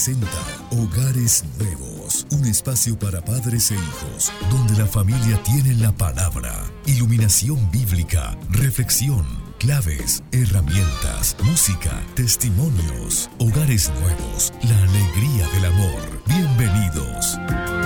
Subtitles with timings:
[0.00, 0.30] presenta
[0.70, 6.54] Hogares Nuevos, un espacio para padres e hijos, donde la familia tiene la palabra,
[6.86, 9.26] iluminación bíblica, reflexión,
[9.58, 16.22] claves, herramientas, música, testimonios, hogares nuevos, la alegría del amor.
[16.26, 17.79] Bienvenidos.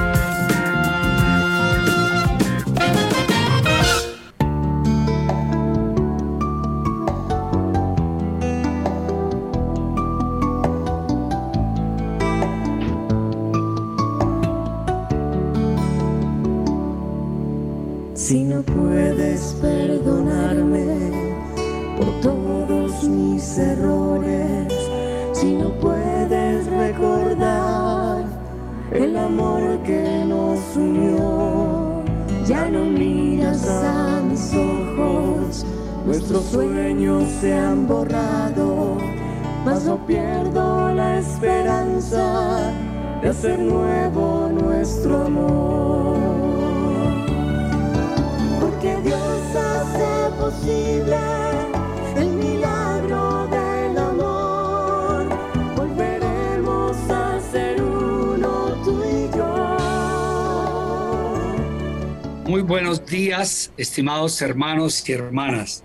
[63.77, 65.83] Estimados hermanos y hermanas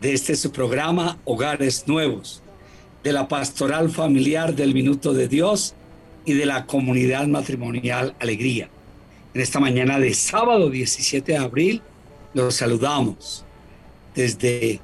[0.00, 2.42] de este su programa Hogares Nuevos,
[3.02, 5.74] de la pastoral familiar del Minuto de Dios
[6.24, 8.70] y de la comunidad matrimonial Alegría.
[9.34, 11.82] En esta mañana de sábado 17 de abril
[12.32, 13.44] los saludamos
[14.14, 14.80] desde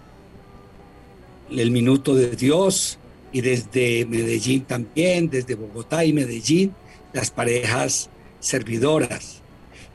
[1.50, 2.98] el Minuto de Dios
[3.32, 6.74] y desde Medellín también, desde Bogotá y Medellín,
[7.12, 9.40] las parejas servidoras.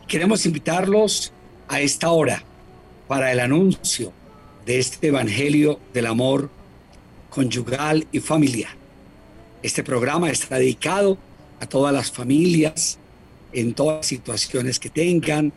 [0.07, 1.31] Queremos invitarlos
[1.69, 2.43] a esta hora
[3.07, 4.11] para el anuncio
[4.65, 6.49] de este Evangelio del Amor
[7.29, 8.71] conyugal y familiar.
[9.61, 11.17] Este programa está dedicado
[11.59, 12.97] a todas las familias
[13.53, 15.53] en todas situaciones que tengan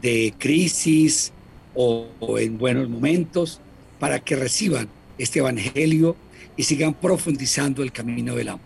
[0.00, 1.32] de crisis
[1.74, 2.06] o,
[2.38, 3.60] en buenos momentos
[3.98, 6.16] para que reciban este Evangelio
[6.56, 8.64] y sigan profundizando el camino del amor.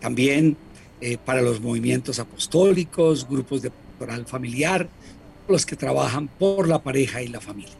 [0.00, 0.56] También
[1.00, 4.88] eh, para los movimientos apostólicos, grupos de pastoral familiar,
[5.50, 7.74] los que trabajan por la pareja y la familia.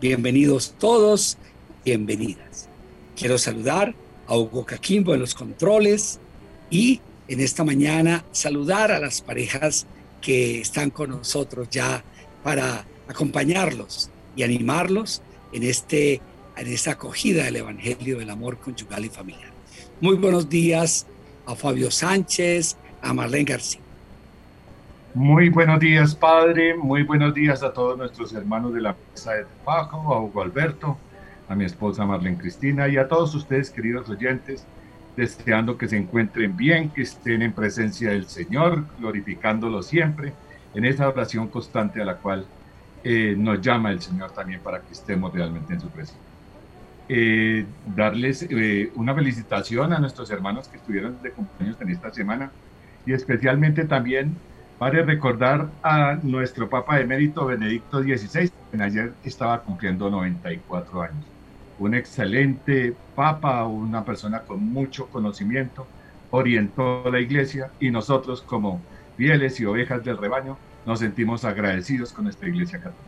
[0.00, 1.38] Bienvenidos todos,
[1.84, 2.68] bienvenidas.
[3.16, 3.94] Quiero saludar
[4.28, 6.20] a Hugo Caquimbo en los controles
[6.70, 9.86] y en esta mañana saludar a las parejas
[10.20, 12.04] que están con nosotros ya
[12.44, 15.20] para acompañarlos y animarlos
[15.52, 16.20] en, este,
[16.56, 19.50] en esta acogida del Evangelio del Amor Conyugal y Familiar.
[20.00, 21.06] Muy buenos días
[21.44, 23.89] a Fabio Sánchez, a Marlene García.
[25.14, 26.76] Muy buenos días, Padre.
[26.76, 30.96] Muy buenos días a todos nuestros hermanos de la mesa de trabajo, a Hugo Alberto,
[31.48, 34.64] a mi esposa Marlene Cristina y a todos ustedes, queridos oyentes,
[35.16, 40.32] deseando que se encuentren bien, que estén en presencia del Señor, glorificándolo siempre
[40.74, 42.46] en esa oración constante a la cual
[43.02, 46.22] eh, nos llama el Señor también para que estemos realmente en su presencia.
[47.08, 47.66] Eh,
[47.96, 52.52] darles eh, una felicitación a nuestros hermanos que estuvieron de cumpleaños en esta semana
[53.04, 54.36] y especialmente también
[54.80, 61.26] Vale recordar a nuestro Papa emérito Benedicto XVI, que ayer estaba cumpliendo 94 años.
[61.78, 65.86] Un excelente Papa, una persona con mucho conocimiento,
[66.30, 68.80] orientó la iglesia y nosotros como
[69.18, 73.04] fieles y ovejas del rebaño nos sentimos agradecidos con esta iglesia católica.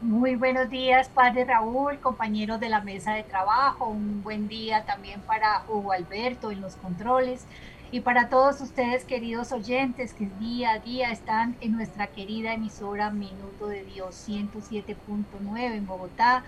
[0.00, 3.86] Muy buenos días, Padre Raúl, compañeros de la mesa de trabajo.
[3.86, 7.46] Un buen día también para Hugo Alberto en los controles
[7.92, 13.10] y para todos ustedes, queridos oyentes, que día a día están en nuestra querida emisora
[13.10, 16.44] Minuto de Dios 107.9 en Bogotá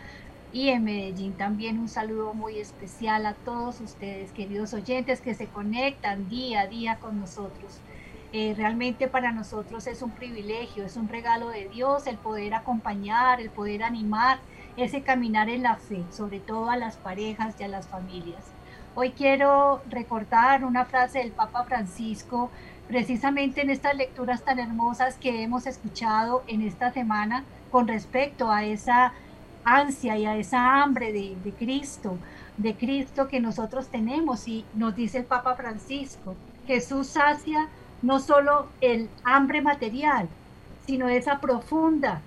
[0.53, 1.33] y en Medellín.
[1.33, 6.67] También un saludo muy especial a todos ustedes, queridos oyentes, que se conectan día a
[6.69, 7.81] día con nosotros.
[8.33, 13.41] Eh, realmente para nosotros es un privilegio, es un regalo de Dios el poder acompañar,
[13.41, 14.39] el poder animar
[14.77, 18.53] ese caminar en la fe, sobre todo a las parejas y a las familias.
[18.95, 22.51] Hoy quiero recordar una frase del Papa Francisco,
[22.89, 28.65] precisamente en estas lecturas tan hermosas que hemos escuchado en esta semana con respecto a
[28.65, 29.15] esa
[29.65, 32.19] ansia y a esa hambre de, Cristo,
[32.59, 34.47] de Cristo que nosotros tenemos.
[34.47, 36.35] Y nos dice el Papa Francisco,
[36.67, 37.69] Jesús sacia
[38.03, 40.29] no solo el hambre material,
[40.87, 42.21] sino esa profunda,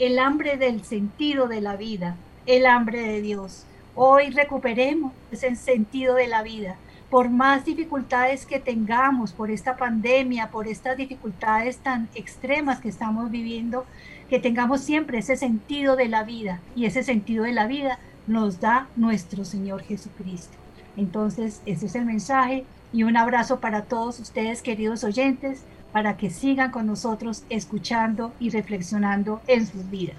[0.00, 2.16] el hambre del sentido de la vida,
[2.46, 3.66] el hambre de Dios.
[4.00, 6.76] Hoy recuperemos ese sentido de la vida.
[7.10, 13.28] Por más dificultades que tengamos por esta pandemia, por estas dificultades tan extremas que estamos
[13.32, 13.86] viviendo,
[14.30, 16.60] que tengamos siempre ese sentido de la vida.
[16.76, 17.98] Y ese sentido de la vida
[18.28, 20.56] nos da nuestro Señor Jesucristo.
[20.96, 26.30] Entonces, ese es el mensaje y un abrazo para todos ustedes, queridos oyentes, para que
[26.30, 30.14] sigan con nosotros escuchando y reflexionando en sus vidas.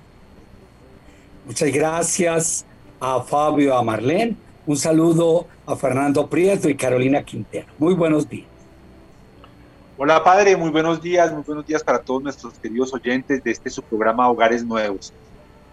[1.46, 2.66] Muchas gracias
[3.00, 4.36] a Fabio, a Marlene.
[4.66, 7.68] Un saludo a Fernando Prieto y Carolina Quintero.
[7.78, 8.48] Muy buenos días.
[9.98, 13.70] Hola Padre, muy buenos días, muy buenos días para todos nuestros queridos oyentes de este
[13.70, 15.12] su programa Hogares Nuevos.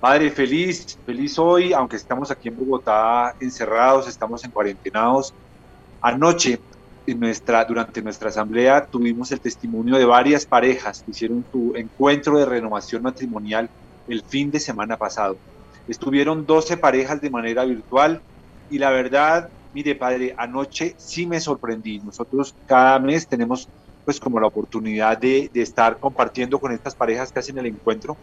[0.01, 5.33] Padre, feliz, feliz hoy, aunque estamos aquí en Bogotá encerrados, estamos en cuarentenados.
[6.01, 6.59] Anoche,
[7.07, 12.37] en nuestra, durante nuestra asamblea, tuvimos el testimonio de varias parejas que hicieron su encuentro
[12.39, 13.71] de renovación matrimonial
[14.09, 15.37] el fin de semana pasado.
[15.89, 18.21] Estuvieron 12 parejas de manera virtual
[18.71, 22.01] y la verdad, mire Padre, anoche sí me sorprendí.
[22.01, 23.69] Nosotros cada mes tenemos
[24.05, 28.17] pues como la oportunidad de, estar compartiendo con estas parejas que hacen el encuentro.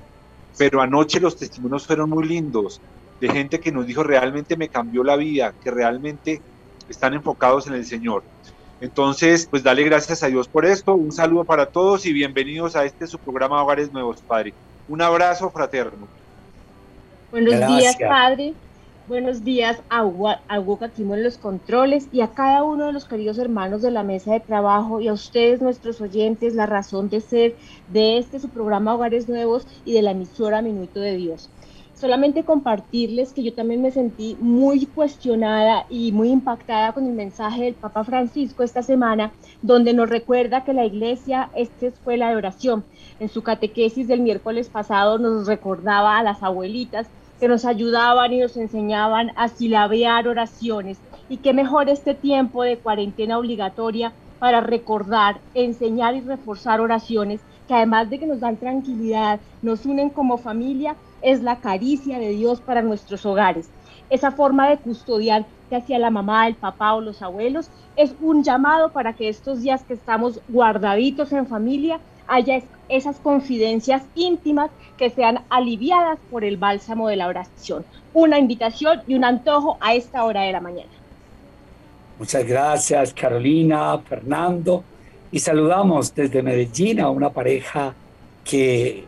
[0.58, 2.80] Pero anoche los testimonios fueron muy lindos,
[3.20, 6.42] de gente que nos dijo realmente me cambió la vida, que realmente
[6.88, 8.24] están enfocados en el Señor.
[8.80, 10.94] Entonces, pues dale gracias a Dios por esto.
[10.94, 14.54] Un saludo para todos y bienvenidos a este su programa Hogares Nuevos, Padre.
[14.88, 16.08] Un abrazo fraterno.
[17.34, 17.98] Buenos gracias.
[17.98, 18.54] días, Padre.
[19.08, 22.94] Buenos días a Hugo, a Hugo Caquimo en los controles y a cada uno de
[22.94, 27.10] los queridos hermanos de la mesa de trabajo y a ustedes, nuestros oyentes, la razón
[27.10, 27.56] de ser
[27.92, 31.50] de este su programa Hogares Nuevos y de la emisora Minuto de Dios.
[31.96, 37.64] Solamente compartirles que yo también me sentí muy cuestionada y muy impactada con el mensaje
[37.64, 39.32] del Papa Francisco esta semana,
[39.64, 42.84] donde nos recuerda que la iglesia es escuela de oración.
[43.20, 47.08] En su catequesis del miércoles pasado nos recordaba a las abuelitas
[47.40, 51.00] que nos ayudaban y nos enseñaban a silabear oraciones.
[51.30, 57.74] Y qué mejor este tiempo de cuarentena obligatoria para recordar, enseñar y reforzar oraciones que
[57.74, 62.60] además de que nos dan tranquilidad, nos unen como familia, es la caricia de Dios
[62.60, 63.70] para nuestros hogares.
[64.10, 68.44] Esa forma de custodiar que hacía la mamá, el papá o los abuelos es un
[68.44, 75.10] llamado para que estos días que estamos guardaditos en familia haya esas confidencias íntimas que
[75.10, 77.86] sean aliviadas por el bálsamo de la oración.
[78.14, 80.90] Una invitación y un antojo a esta hora de la mañana.
[82.20, 84.84] Muchas gracias Carolina, Fernando.
[85.32, 87.96] Y saludamos desde Medellín a una pareja
[88.44, 89.06] que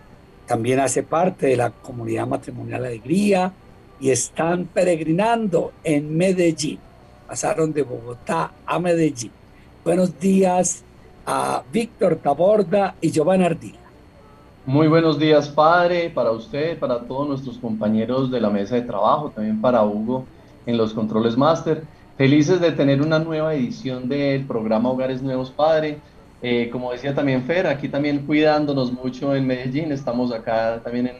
[0.47, 3.51] también hace parte de la comunidad matrimonial Alegría
[3.99, 6.79] y están peregrinando en Medellín.
[7.27, 9.31] Pasaron de Bogotá a Medellín.
[9.83, 10.83] Buenos días,
[11.25, 13.79] a Víctor Taborda y Giovanna Ardila.
[14.65, 19.29] Muy buenos días, padre, para usted, para todos nuestros compañeros de la mesa de trabajo,
[19.29, 20.25] también para Hugo
[20.65, 21.83] en los controles máster.
[22.17, 25.99] Felices de tener una nueva edición del programa Hogares Nuevos, padre.
[26.41, 31.15] Eh, como decía también Fer, aquí también cuidándonos mucho en Medellín, estamos acá también en,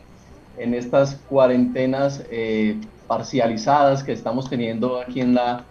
[0.58, 5.63] en estas cuarentenas eh, parcializadas que estamos teniendo aquí en la,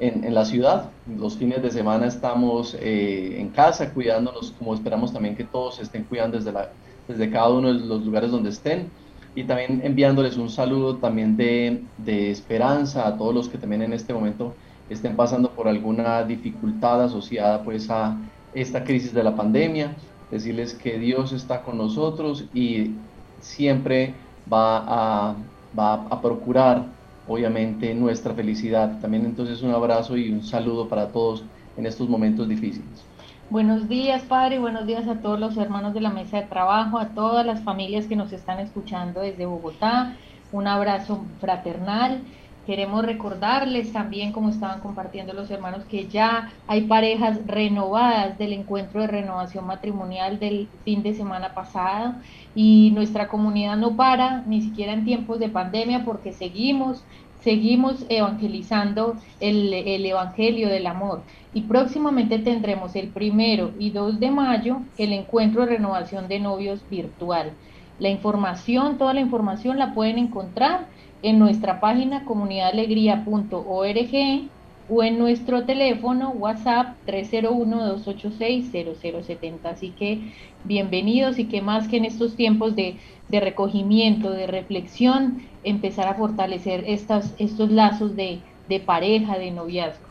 [0.00, 0.90] en, la ciudad.
[1.18, 6.04] Los fines de semana estamos eh, en casa cuidándonos, como esperamos también que todos estén
[6.04, 6.70] cuidando desde, la,
[7.06, 8.90] desde cada uno de los lugares donde estén.
[9.34, 13.92] Y también enviándoles un saludo también de, de esperanza a todos los que también en
[13.92, 14.54] este momento
[14.88, 18.16] estén pasando por alguna dificultad asociada pues a
[18.54, 19.94] esta crisis de la pandemia.
[20.30, 22.92] Decirles que Dios está con nosotros y
[23.40, 24.14] siempre
[24.52, 25.34] va a,
[25.78, 26.86] va a procurar
[27.30, 28.98] obviamente nuestra felicidad.
[29.00, 31.44] También entonces un abrazo y un saludo para todos
[31.76, 33.04] en estos momentos difíciles.
[33.50, 37.10] Buenos días, Padre, buenos días a todos los hermanos de la mesa de trabajo, a
[37.10, 40.16] todas las familias que nos están escuchando desde Bogotá.
[40.50, 42.20] Un abrazo fraternal.
[42.66, 49.00] Queremos recordarles también, como estaban compartiendo los hermanos, que ya hay parejas renovadas del encuentro
[49.00, 52.14] de renovación matrimonial del fin de semana pasado
[52.54, 57.02] y nuestra comunidad no para, ni siquiera en tiempos de pandemia, porque seguimos,
[57.40, 61.22] seguimos evangelizando el, el Evangelio del Amor.
[61.54, 66.84] Y próximamente tendremos el primero y 2 de mayo el encuentro de renovación de novios
[66.90, 67.52] virtual.
[67.98, 70.86] La información, toda la información la pueden encontrar
[71.22, 74.48] en nuestra página comunidadalegría.org
[74.92, 79.58] o en nuestro teléfono WhatsApp 301-286-0070.
[79.64, 80.18] Así que
[80.64, 82.96] bienvenidos y que más que en estos tiempos de,
[83.28, 90.10] de recogimiento, de reflexión, empezar a fortalecer estas, estos lazos de, de pareja, de noviazgo.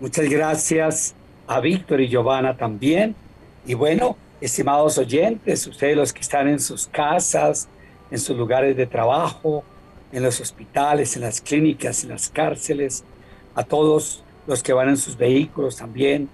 [0.00, 1.14] Muchas gracias
[1.46, 3.14] a Víctor y Giovanna también.
[3.66, 7.68] Y bueno, estimados oyentes, ustedes los que están en sus casas,
[8.14, 9.64] en sus lugares de trabajo,
[10.12, 13.02] en los hospitales, en las clínicas, en las cárceles,
[13.56, 16.28] a todos los que van en sus vehículos también,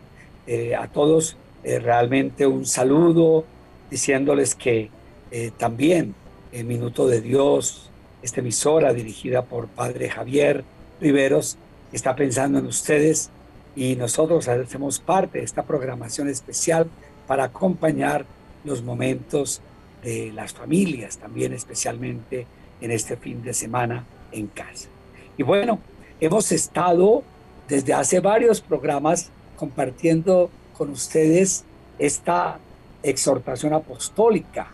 [0.46, 3.46] eh, a todos eh, realmente un saludo,
[3.90, 4.90] diciéndoles que
[5.30, 6.14] eh, también
[6.52, 7.88] en Minuto de Dios,
[8.22, 10.64] esta emisora dirigida por Padre Javier
[11.00, 11.56] Riveros,
[11.94, 13.30] está pensando en ustedes
[13.74, 16.90] y nosotros hacemos parte de esta programación especial
[17.26, 18.26] para acompañar
[18.64, 19.62] los momentos
[20.02, 22.46] de las familias, también especialmente
[22.80, 24.88] en este fin de semana en casa.
[25.36, 25.78] Y bueno,
[26.20, 27.22] hemos estado
[27.68, 31.64] desde hace varios programas compartiendo con ustedes
[31.98, 32.58] esta
[33.02, 34.68] exhortación apostólica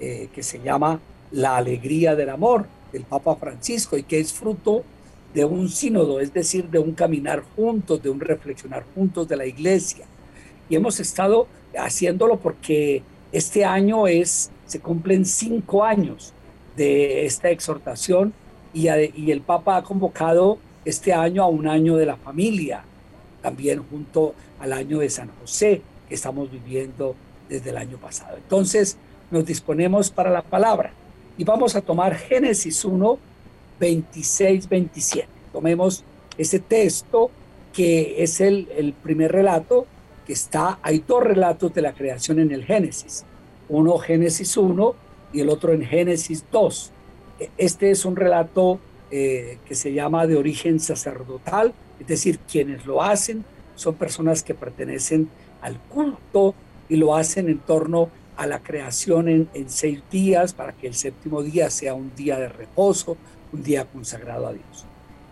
[0.00, 4.84] eh, que se llama La alegría del amor del Papa Francisco y que es fruto
[5.34, 9.46] de un sínodo, es decir, de un caminar juntos, de un reflexionar juntos de la
[9.46, 10.06] iglesia.
[10.68, 13.02] Y hemos estado haciéndolo porque
[13.32, 16.32] este año es, se cumplen cinco años
[16.76, 18.32] de esta exhortación
[18.72, 22.82] y, el Papa ha convocado este año a un año de la familia,
[23.40, 27.14] también junto al año de San José que estamos viviendo
[27.48, 28.36] desde el año pasado.
[28.36, 28.96] Entonces
[29.30, 30.90] nos disponemos para la palabra
[31.38, 33.16] y vamos a tomar Génesis 1,
[33.78, 35.28] 26, 27.
[35.52, 36.02] Tomemos
[36.36, 37.30] ese texto
[37.72, 39.86] que es el, el primer relato
[40.26, 43.24] que está, hay dos relatos de la creación en el Génesis,
[43.68, 44.94] uno Génesis 1
[45.32, 46.92] y el otro en Génesis 2.
[47.40, 48.78] E, este es un relato
[49.10, 53.44] eh, que se llama de origen sacerdotal, es decir, quienes lo hacen
[53.74, 55.28] son personas que pertenecen
[55.60, 56.54] al culto
[56.88, 60.94] y lo hacen en torno a la creación en, en seis días para que el
[60.94, 63.16] séptimo día sea un día de reposo,
[63.52, 64.84] un día consagrado a Dios.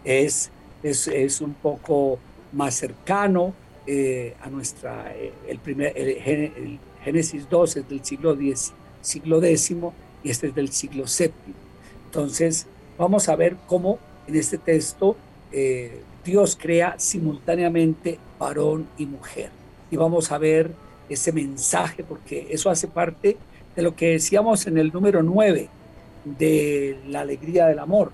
[0.05, 0.51] Es,
[0.83, 2.19] es, es un poco
[2.53, 3.55] más cercano
[3.87, 9.71] eh, a nuestra, eh, el, primer, el, Génesis 2 es del siglo X, siglo X
[10.23, 11.33] y este es del siglo VII.
[12.07, 12.67] Entonces,
[12.97, 15.17] vamos a ver cómo en este texto
[15.51, 19.51] eh, Dios crea simultáneamente varón y mujer.
[19.91, 20.71] Y vamos a ver
[21.09, 23.37] ese mensaje, porque eso hace parte
[23.75, 25.69] de lo que decíamos en el número 9
[26.25, 28.13] de la alegría del amor.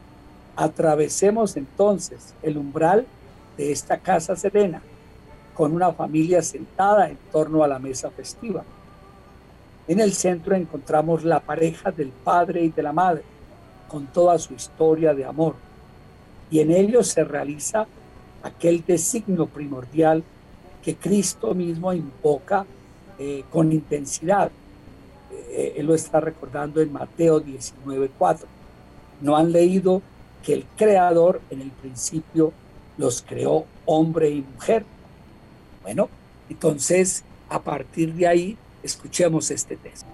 [0.57, 3.07] Atravesemos entonces el umbral
[3.57, 4.81] de esta casa serena
[5.55, 8.65] con una familia sentada en torno a la mesa festiva.
[9.89, 13.23] En el centro encontramos la pareja del padre y de la madre,
[13.89, 15.55] con toda su historia de amor.
[16.51, 17.87] Y en ellos se realiza
[18.43, 20.23] aquel designio primordial
[20.83, 22.67] que Cristo mismo invoca
[23.19, 24.51] eh, con intensidad.
[25.51, 28.47] Eh, él lo está recordando en Mateo 19:4.
[29.23, 30.03] No han leído
[30.45, 32.53] que el Creador en el principio
[32.97, 34.85] los creó hombre y mujer
[35.89, 36.11] bueno,
[36.51, 40.09] entonces a partir de ahí escuchemos este texto.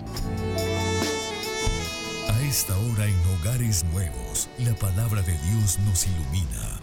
[2.28, 6.80] A esta hora en Hogares Nuevos, la palabra de Dios nos ilumina.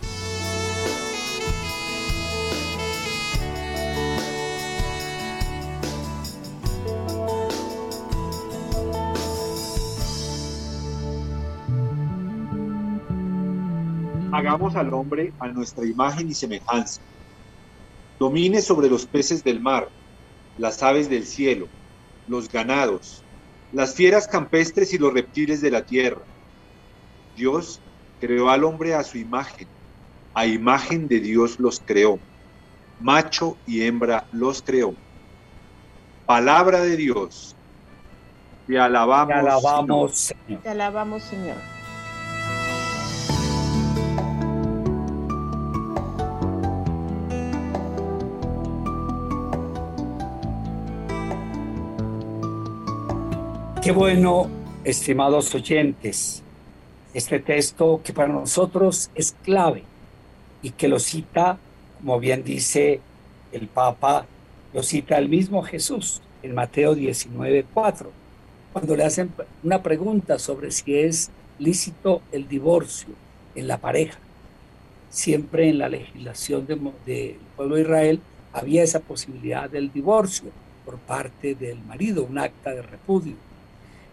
[14.31, 17.01] Hagamos al hombre a nuestra imagen y semejanza
[18.17, 19.89] domine sobre los peces del mar,
[20.57, 21.67] las aves del cielo,
[22.32, 23.24] los ganados,
[23.74, 26.22] las fieras campestres y los reptiles de la tierra.
[27.36, 27.80] Dios
[28.20, 29.68] creó al hombre a su imagen,
[30.34, 32.20] a imagen de Dios los creó,
[33.02, 34.96] macho y hembra los creó.
[36.26, 37.56] Palabra de Dios.
[38.66, 40.62] Te alabamos, te alabamos Señor.
[40.62, 41.81] Te alabamos, Señor.
[53.82, 54.48] Qué bueno,
[54.84, 56.44] estimados oyentes,
[57.16, 59.82] este texto que para nosotros es clave
[60.62, 61.58] y que lo cita,
[61.98, 63.02] como bien dice
[63.52, 64.28] el Papa,
[64.72, 68.12] lo cita el mismo Jesús en Mateo 19:4,
[68.72, 69.34] cuando le hacen
[69.64, 73.16] una pregunta sobre si es lícito el divorcio
[73.56, 74.20] en la pareja.
[75.10, 78.22] Siempre en la legislación del pueblo de Israel
[78.54, 80.52] había esa posibilidad del divorcio
[80.86, 83.50] por parte del marido, un acta de repudio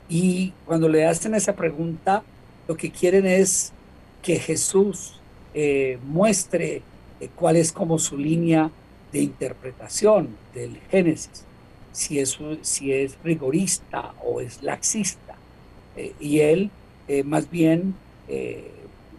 [0.08, 2.22] y cuando le hacen esa pregunta,
[2.66, 3.72] lo que quieren es
[4.22, 5.20] que Jesús
[5.54, 6.82] eh, muestre
[7.20, 8.70] eh, cuál es como su línea
[9.12, 11.44] de interpretación del Génesis,
[11.92, 15.36] si es, si es rigorista o es laxista.
[15.96, 16.70] Eh, y él
[17.24, 17.94] más bien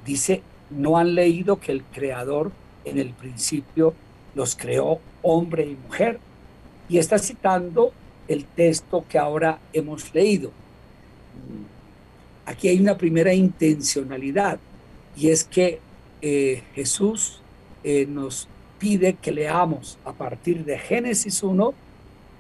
[0.05, 2.51] dice, no han leído que el Creador
[2.86, 3.96] en el principio
[4.36, 6.19] los creó hombre y mujer.
[6.88, 7.91] Y está citando
[8.27, 10.51] el texto que ahora hemos leído
[12.46, 14.60] aquí hay una primera intencionalidad
[15.15, 15.79] y es que
[16.22, 17.41] eh, Jesús
[17.84, 18.48] eh, nos
[18.79, 21.74] pide que leamos a partir de Génesis 1,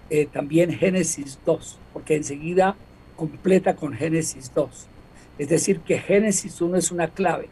[0.09, 2.75] eh, también Génesis 2, porque enseguida
[3.15, 4.87] completa con Génesis 2.
[5.37, 7.49] Es decir, que Génesis 1 es una clave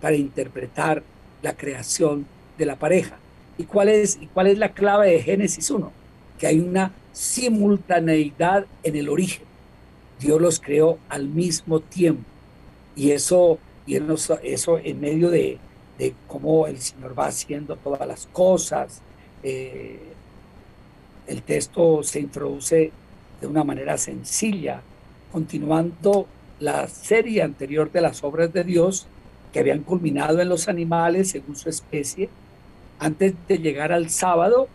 [0.00, 1.02] para interpretar
[1.42, 2.26] la creación
[2.58, 3.16] de la pareja.
[3.56, 5.92] ¿Y cuál es, y cuál es la clave de Génesis 1?
[6.38, 9.49] Que hay una simultaneidad en el origen.
[10.20, 12.24] Dios los creó al mismo tiempo.
[12.94, 13.96] Y eso, y
[14.42, 15.58] eso en medio de,
[16.26, 19.02] cómo el Señor va haciendo todas las cosas.
[19.42, 19.98] Eh,
[21.26, 22.92] el texto se introduce
[23.40, 24.82] de una manera sencilla,
[25.32, 26.26] continuando
[26.58, 29.06] la serie anterior de las obras de Dios
[29.52, 32.28] que habían culminado en los animales según su especie,
[32.98, 34.68] antes de llegar al sábado,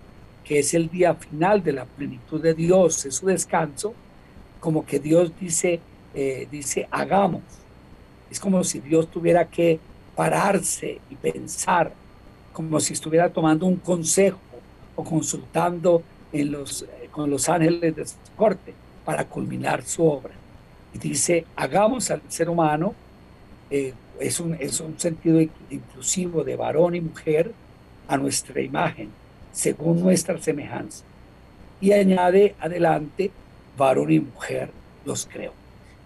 [0.43, 3.93] que es el día final de la plenitud de Dios, es su descanso,
[4.65, 5.79] como que Dios dice,
[6.15, 7.43] eh, dice, hagamos.
[8.31, 9.79] Es como si Dios tuviera que
[10.15, 11.93] pararse y pensar,
[12.51, 14.39] como si estuviera tomando un consejo
[14.95, 16.01] o consultando
[16.33, 18.73] en los, eh, con los ángeles de su corte
[19.05, 20.33] para culminar su obra.
[20.95, 22.95] Y dice, hagamos al ser humano,
[23.69, 27.53] eh, es, un, es un sentido inclusivo de varón y mujer,
[28.07, 29.11] a nuestra imagen,
[29.51, 31.03] según nuestra semejanza.
[31.79, 33.29] Y añade adelante,
[33.77, 34.69] varón y mujer
[35.05, 35.53] los creo.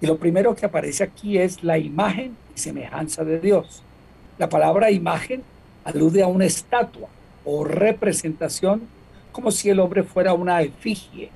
[0.02, 3.84] Y lo primero que aparece aquí es la imagen y semejanza de Dios.
[4.38, 5.44] La palabra imagen
[5.84, 7.10] alude a una estatua
[7.46, 8.88] o representación
[9.32, 11.30] como si el hombre fuera una efigie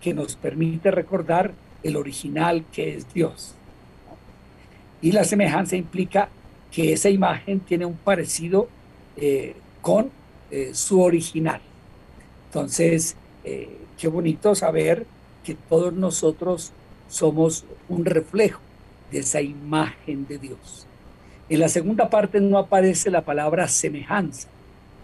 [0.00, 3.54] que nos permite recordar el original que es Dios.
[5.02, 6.28] Y la semejanza implica
[6.70, 8.68] que esa imagen tiene un parecido
[9.16, 10.10] eh, con
[10.50, 11.60] eh, su original.
[12.46, 15.06] Entonces, eh, qué bonito saber
[15.54, 16.72] todos nosotros
[17.08, 18.60] somos un reflejo
[19.10, 20.86] de esa imagen de Dios.
[21.48, 24.48] En la segunda parte no aparece la palabra semejanza.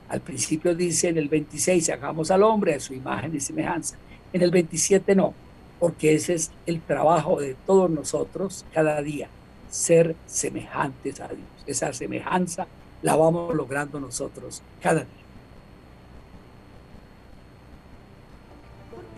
[0.09, 3.97] Al principio dice en el 26, hagamos al hombre a su imagen y semejanza.
[4.33, 5.35] En el 27 no,
[5.81, 9.29] porque ese es el trabajo de todos nosotros cada día,
[9.69, 11.49] ser semejantes a Dios.
[11.67, 12.69] Esa semejanza
[13.03, 15.25] la vamos logrando nosotros cada día.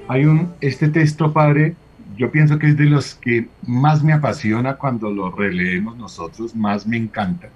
[0.08, 1.76] Hay un, este texto, Padre,
[2.16, 6.86] yo pienso que es de los que más me apasiona cuando lo releemos nosotros, más
[6.86, 7.50] me encanta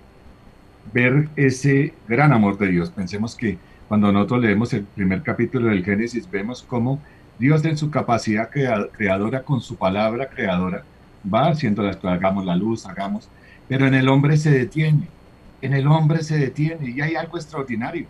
[0.92, 2.90] ver ese gran amor de Dios.
[2.90, 7.00] Pensemos que cuando nosotros leemos el primer capítulo del Génesis, vemos cómo
[7.38, 10.84] Dios en su capacidad creadora, con su palabra creadora,
[11.32, 13.28] va haciendo las cosas, hagamos la luz, hagamos,
[13.68, 15.08] pero en el hombre se detiene,
[15.60, 18.06] en el hombre se detiene y hay algo extraordinario.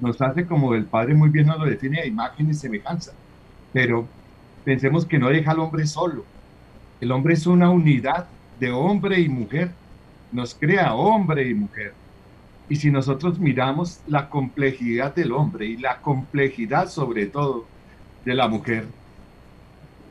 [0.00, 3.12] Nos hace como el Padre muy bien nos lo define a imagen y semejanza,
[3.74, 4.06] pero
[4.64, 6.24] pensemos que no deja al hombre solo.
[7.00, 8.28] El hombre es una unidad
[8.60, 9.72] de hombre y mujer.
[10.30, 11.92] Nos crea hombre y mujer.
[12.68, 17.66] Y si nosotros miramos la complejidad del hombre y la complejidad sobre todo
[18.24, 18.86] de la mujer,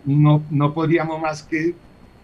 [0.03, 1.73] no, no podríamos más que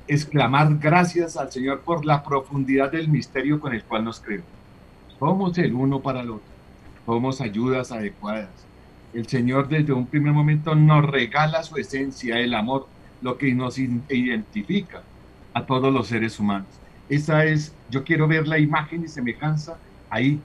[0.09, 4.43] exclamar gracias al Señor por la profundidad del misterio con el cual nos creó.
[5.17, 6.49] Somos el uno para el otro.
[7.05, 8.68] Somos ayudas adecuadas
[9.13, 12.87] el Señor desde un primer momento nos regala su esencia, el amor,
[13.21, 15.01] lo que nos identifica
[15.53, 16.67] a todos los seres humanos.
[17.09, 19.77] Esa es, yo quiero ver la imagen y semejanza
[20.09, 20.39] ahí,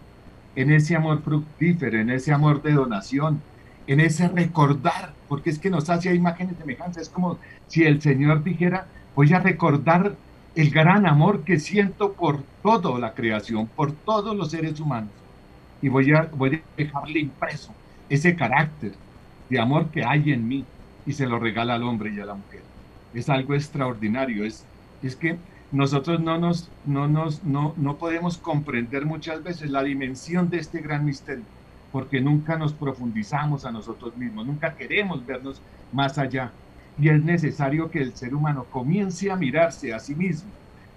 [0.57, 3.43] en ese amor fructífero, en ese amor de donación,
[3.87, 7.01] en ese recordar, porque es que nos hace imagen y semejanza.
[7.01, 10.17] Es como si el Señor dijera, voy a recordar
[10.55, 15.11] el gran amor que siento por toda la creación, por todos los seres humanos.
[15.83, 17.75] Y voy a, voy a dejarle impreso
[18.09, 18.93] ese carácter
[19.49, 20.65] de amor que hay en mí
[21.07, 22.63] y se lo regala al hombre y a la mujer.
[23.13, 24.67] Es algo extraordinario, es,
[25.03, 25.39] es que
[25.73, 30.81] nosotros no, nos, no, nos, no, no podemos comprender muchas veces la dimensión de este
[30.81, 31.45] gran misterio,
[31.93, 35.63] porque nunca nos profundizamos a nosotros mismos, nunca queremos vernos
[35.93, 36.53] más allá.
[36.97, 40.51] Y es necesario que el ser humano comience a mirarse a sí mismo,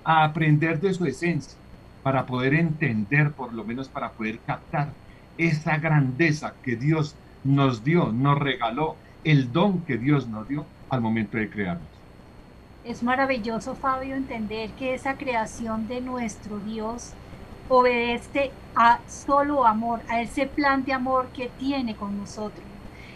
[0.04, 1.60] a aprender de su esencia,
[2.04, 4.94] para poder entender, por lo menos para poder captar
[5.38, 11.02] esa grandeza que Dios nos dio, nos regaló, el don que Dios nos dio al
[11.02, 11.88] momento de crearnos.
[12.84, 17.14] Es maravilloso, Fabio, entender que esa creación de nuestro Dios
[17.70, 22.64] obedece a solo amor, a ese plan de amor que tiene con nosotros.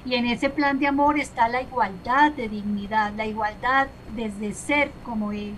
[0.03, 4.91] Y en ese plan de amor está la igualdad de dignidad, la igualdad desde ser
[5.05, 5.53] como Él,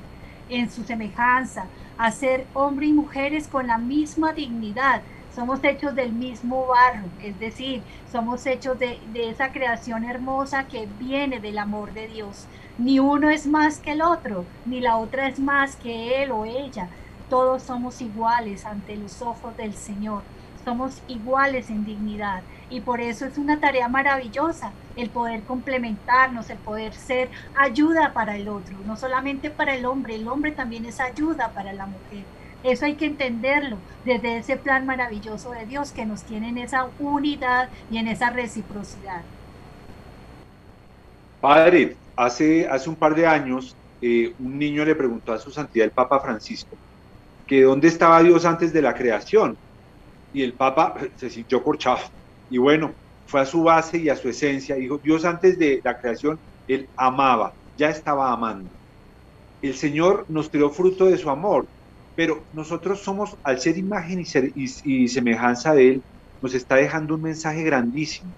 [0.49, 1.65] en su semejanza,
[1.97, 5.01] a ser hombre y mujeres con la misma dignidad,
[5.35, 11.39] somos hechos del mismo barro, es decir, somos hechos de, esa creación hermosa que viene
[11.39, 12.47] del amor de Dios.
[12.77, 16.45] Ni uno es más que el otro, ni la otra es más que él o
[16.45, 16.87] ella.
[17.29, 20.21] Todos somos iguales ante los ojos del Señor.
[20.63, 26.57] Somos iguales en dignidad y por eso es una tarea maravillosa el poder complementarnos, el
[26.57, 31.01] poder ser ayuda para el otro, no solamente para el hombre, el hombre también es
[31.01, 32.23] ayuda para la mujer
[32.63, 36.87] Eso hay que entenderlo desde ese plan maravilloso de Dios que nos tiene en esa
[36.99, 39.21] unidad y en esa reciprocidad.
[41.41, 45.85] Padre, hace, hace un par de años eh, un niño le preguntó a su santidad
[45.85, 46.75] el Papa Francisco
[47.47, 49.57] que dónde estaba Dios antes de la creación.
[50.33, 51.99] Y el Papa se sintió corchado.
[52.49, 52.91] Y bueno,
[53.27, 54.75] fue a su base y a su esencia.
[54.75, 58.69] Dijo, Dios antes de la creación, Él amaba, ya estaba amando.
[59.61, 61.65] El Señor nos creó fruto de su amor,
[62.15, 64.23] pero nosotros somos, al ser imagen
[64.55, 66.03] y, semejanza de Él,
[66.41, 68.33] nos está dejando un mensaje grandísimo.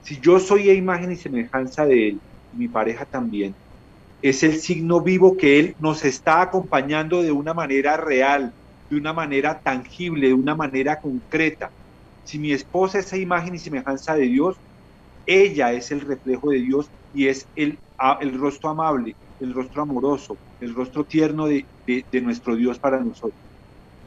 [0.00, 3.56] Si yo soy imagen y semejanza de Él, mi pareja también,
[4.22, 8.54] es el signo vivo que Él nos está acompañando de una manera real,
[8.88, 11.70] de una manera tangible, de una manera concreta.
[12.22, 14.56] Si mi esposa es esa imagen y semejanza de Dios,
[15.26, 17.80] ella es el reflejo de Dios y es el,
[18.20, 21.68] el rostro amable, el rostro amoroso, el rostro tierno de,
[22.10, 23.40] de, nuestro Dios para nosotros.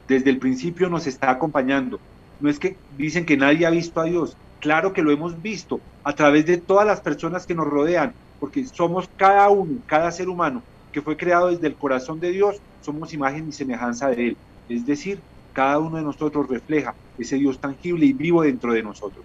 [0.07, 1.99] Desde el principio nos está acompañando.
[2.39, 4.37] No es que dicen que nadie ha visto a Dios.
[4.59, 8.65] Claro que lo hemos visto a través de todas las personas que nos rodean, porque
[8.65, 13.13] somos cada uno, cada ser humano que fue creado desde el corazón de Dios, somos
[13.13, 14.37] imagen y semejanza de Él.
[14.67, 15.19] Es decir,
[15.53, 19.23] cada uno de nosotros refleja ese Dios tangible y vivo dentro de nosotros.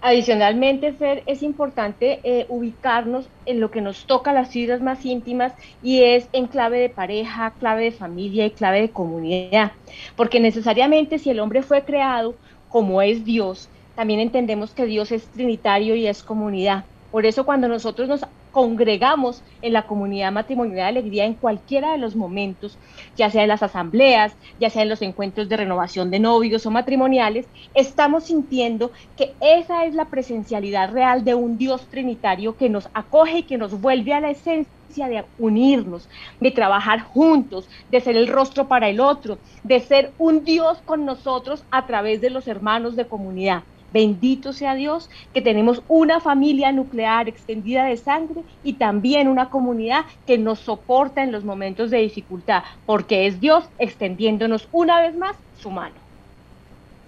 [0.00, 5.54] Adicionalmente, Fer, es importante eh, ubicarnos en lo que nos toca las fibras más íntimas
[5.82, 9.72] y es en clave de pareja, clave de familia y clave de comunidad.
[10.14, 12.36] Porque necesariamente si el hombre fue creado
[12.68, 16.84] como es Dios, también entendemos que Dios es trinitario y es comunidad.
[17.10, 21.98] Por eso cuando nosotros nos congregamos en la comunidad matrimonial de alegría en cualquiera de
[21.98, 22.76] los momentos,
[23.16, 26.70] ya sea en las asambleas, ya sea en los encuentros de renovación de novios o
[26.70, 32.88] matrimoniales, estamos sintiendo que esa es la presencialidad real de un Dios trinitario que nos
[32.94, 36.08] acoge y que nos vuelve a la esencia de unirnos,
[36.40, 41.04] de trabajar juntos, de ser el rostro para el otro, de ser un Dios con
[41.04, 43.64] nosotros a través de los hermanos de comunidad.
[43.92, 50.04] Bendito sea Dios que tenemos una familia nuclear extendida de sangre y también una comunidad
[50.26, 55.36] que nos soporta en los momentos de dificultad, porque es Dios extendiéndonos una vez más
[55.58, 55.94] su mano.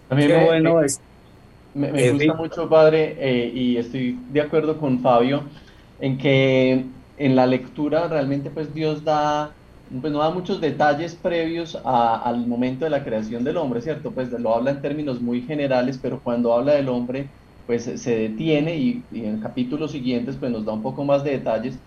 [0.09, 1.01] También me, bueno es,
[1.75, 5.45] me, gusta mucho, Padre, eh, y estoy de acuerdo con Fabio
[6.01, 6.85] en que
[7.19, 9.53] en la lectura realmente pues Dios da
[10.01, 14.15] pues no da muchos detalles previos al momento de la creación del hombre, ¿cierto?
[14.15, 17.35] Pues lo habla en términos muy generales, pero cuando habla del hombre,
[17.67, 21.83] pues se detiene y, en capítulos siguientes pues nos da un poco más de detalles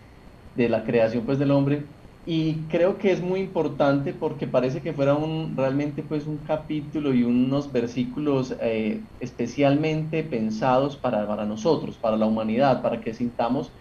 [0.54, 1.90] de la creación pues del hombre.
[2.26, 7.14] Y creo que es muy importante porque parece que fuera un, realmente pues un capítulo
[7.14, 13.74] y unos versículos eh, especialmente pensados para, para nosotros, para la humanidad, para que sintamos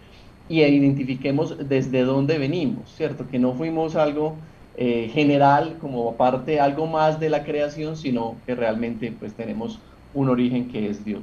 [0.52, 3.26] y identifiquemos desde dónde venimos, ¿cierto?
[3.26, 4.36] Que no fuimos algo
[4.76, 9.78] eh, general como parte, algo más de la creación, sino que realmente pues tenemos
[10.12, 11.22] un origen que es Dios.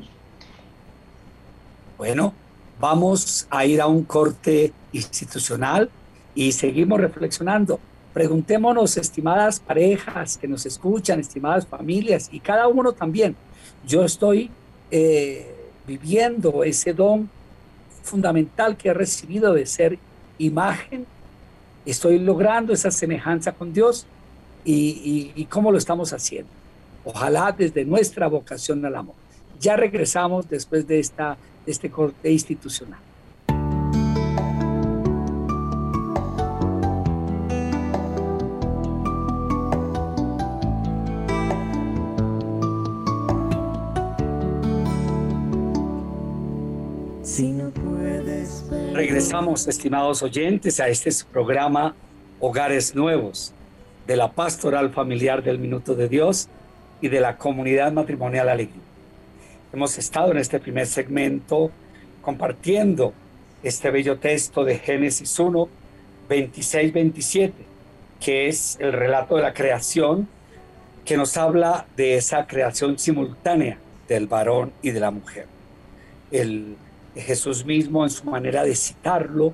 [1.96, 2.34] Bueno,
[2.80, 5.92] vamos a ir a un corte institucional
[6.34, 7.80] y seguimos reflexionando.
[8.16, 13.36] Preguntémonos, estimadas parejas que nos escuchan, estimadas familias y cada uno también.
[13.86, 14.50] Yo estoy
[14.90, 15.54] eh,
[15.86, 17.30] viviendo ese don
[18.10, 20.00] fundamental que he recibido de ser
[20.38, 21.06] imagen,
[21.86, 24.06] estoy logrando esa semejanza con Dios
[24.66, 26.50] y, cómo lo estamos haciendo.
[27.06, 29.16] Ojalá desde nuestra vocación al amor.
[29.60, 33.00] Ya regresamos después de, esta, de este corte institucional.
[49.00, 51.96] Regresamos, estimados oyentes, a este programa
[52.42, 53.54] Hogares Nuevos
[54.06, 56.50] de la Pastoral Familiar del Minuto de Dios
[57.00, 58.84] y de la Comunidad Matrimonial Alegría.
[59.72, 61.72] Hemos estado en este primer segmento
[62.22, 63.14] compartiendo
[63.64, 65.70] este bello texto de Génesis 1,
[66.28, 67.54] 26, 27,
[68.20, 70.28] que es el relato de la creación
[71.06, 73.78] que nos habla de esa creación simultánea
[74.10, 75.46] del varón y de la mujer.
[76.32, 76.76] El
[77.16, 79.54] Jesús mismo en su manera de citarlo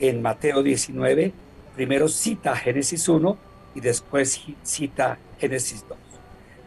[0.00, 1.32] en Mateo 19,
[1.74, 3.36] primero cita Génesis 1
[3.74, 5.98] y después cita Génesis 2.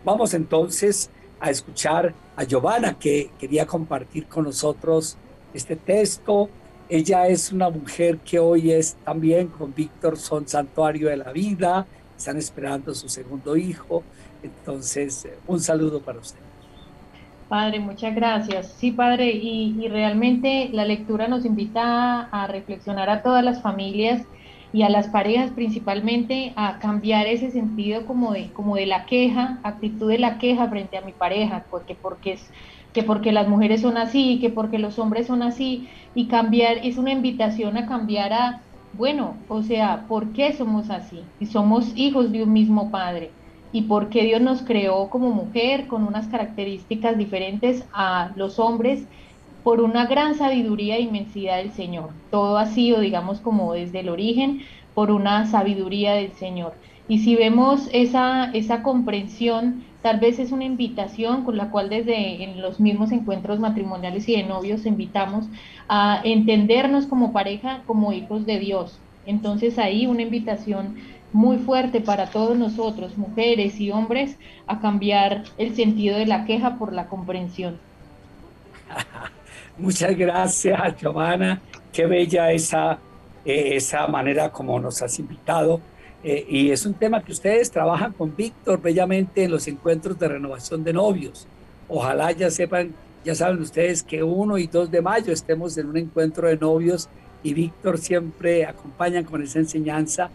[0.03, 5.17] Vamos entonces a escuchar a Giovanna que quería compartir con nosotros
[5.53, 6.49] este texto.
[6.89, 11.85] Ella es una mujer que hoy es también con Víctor, son santuario de la vida,
[12.17, 14.03] están esperando su segundo hijo.
[14.41, 16.46] Entonces, un saludo para usted.
[17.47, 18.73] Padre, muchas gracias.
[18.77, 24.27] Sí, Padre, y, realmente la lectura nos invita a, reflexionar a todas las familias
[24.73, 29.61] y a las parejas principalmente a cambiar ese sentido como de, como de la queja,
[29.63, 32.51] actitud de la queja frente a mi pareja, porque, porque es
[32.93, 36.97] que porque las mujeres son así, que porque los hombres son así, y cambiar es
[36.97, 41.31] una invitación a cambiar a, bueno, o sea, ¿por qué somos así?
[41.39, 43.37] Y somos hijos de un mismo padre.
[43.71, 49.05] ¿Y por qué Dios nos creó como mujer con unas características diferentes a los hombres?
[49.63, 52.11] Por una gran sabiduría e inmensidad del Señor.
[52.31, 54.61] Todo ha sido, digamos, como desde el origen,
[54.93, 56.73] por una sabiduría del Señor.
[57.09, 62.43] Y si vemos esa, esa comprensión Tal vez es una invitación con la cual desde
[62.43, 65.49] en los mismos encuentros matrimoniales y de novios invitamos
[65.89, 69.01] a entendernos como pareja, como hijos de Dios.
[69.25, 70.95] Entonces ahí una invitación
[71.33, 76.77] muy fuerte para todos nosotros, mujeres y hombres, a cambiar el sentido de la queja
[76.77, 77.77] por la comprensión.
[79.77, 81.61] Muchas gracias, Giovanna.
[81.91, 82.99] Qué bella esa,
[83.45, 85.81] eh, esa manera como nos has invitado
[86.23, 90.27] eh, y es un tema que ustedes trabajan con Víctor bellamente en los encuentros de
[90.27, 91.47] renovación de novios.
[91.87, 95.97] Ojalá ya sepan, ya saben ustedes que 1 y 2 de mayo estemos en un
[95.97, 97.07] encuentro de novios
[97.43, 100.29] y Víctor siempre acompaña con esa enseñanza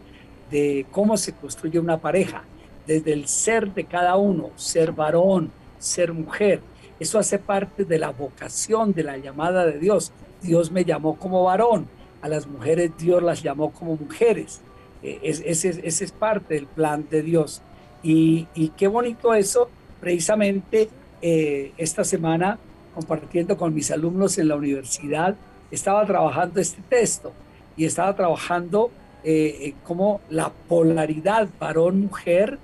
[0.52, 2.44] de cómo se construye una pareja,
[2.86, 6.60] desde el ser de cada uno, ser varón, ser mujer.
[7.00, 10.12] Eso hace parte de la vocación, de la llamada de Dios.
[10.42, 11.88] Dios me llamó como varón,
[12.20, 14.60] a las mujeres Dios las llamó como mujeres.
[15.02, 17.62] Eh, ese, es parte del plan de Dios.
[18.02, 20.90] Y, qué bonito eso, precisamente
[21.22, 22.58] eh, esta semana,
[22.94, 25.34] compartiendo con mis alumnos en la universidad,
[25.70, 27.32] estaba trabajando este texto
[27.76, 28.90] y estaba trabajando
[29.24, 32.58] eh, como la polaridad varón-mujer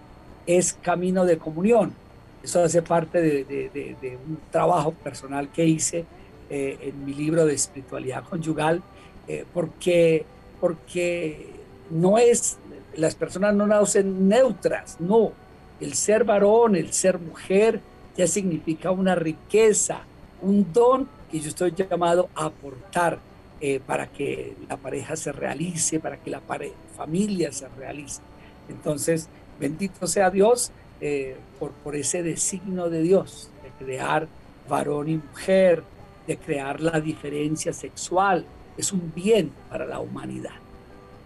[0.46, 1.92] es camino de comunión.
[2.42, 6.04] Eso hace parte de, un trabajo personal que hice
[6.50, 8.80] en mi libro de espiritualidad conyugal,
[9.52, 10.24] porque,
[10.60, 11.50] porque
[11.90, 12.56] no es,
[12.96, 15.32] las personas no nacen neutras, no.
[15.80, 17.80] El ser varón, el ser mujer,
[18.16, 20.00] ya significa una riqueza,
[20.42, 23.20] un don que yo estoy llamado a aportar
[23.60, 26.42] eh, para que la pareja se realice, para que la
[26.96, 28.20] familia se realice.
[28.68, 34.28] Entonces, bendito sea Dios eh, por, por ese designio de Dios, de crear
[34.68, 35.82] varón y mujer,
[36.26, 38.44] de crear la diferencia sexual.
[38.76, 40.54] Es un bien para la humanidad.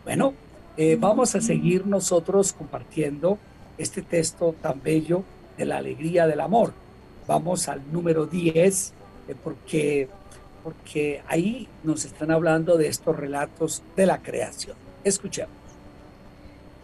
[0.05, 0.35] Bueno,
[0.77, 3.39] eh, vamos a seguir nosotros compartiendo
[3.77, 5.23] este texto tan bello
[5.59, 6.73] de la alegría del amor.
[7.27, 8.93] Vamos al número 10,
[9.29, 10.09] eh, porque,
[10.63, 14.77] porque ahí nos están hablando de estos relatos de la creación.
[15.05, 15.55] Escuchemos.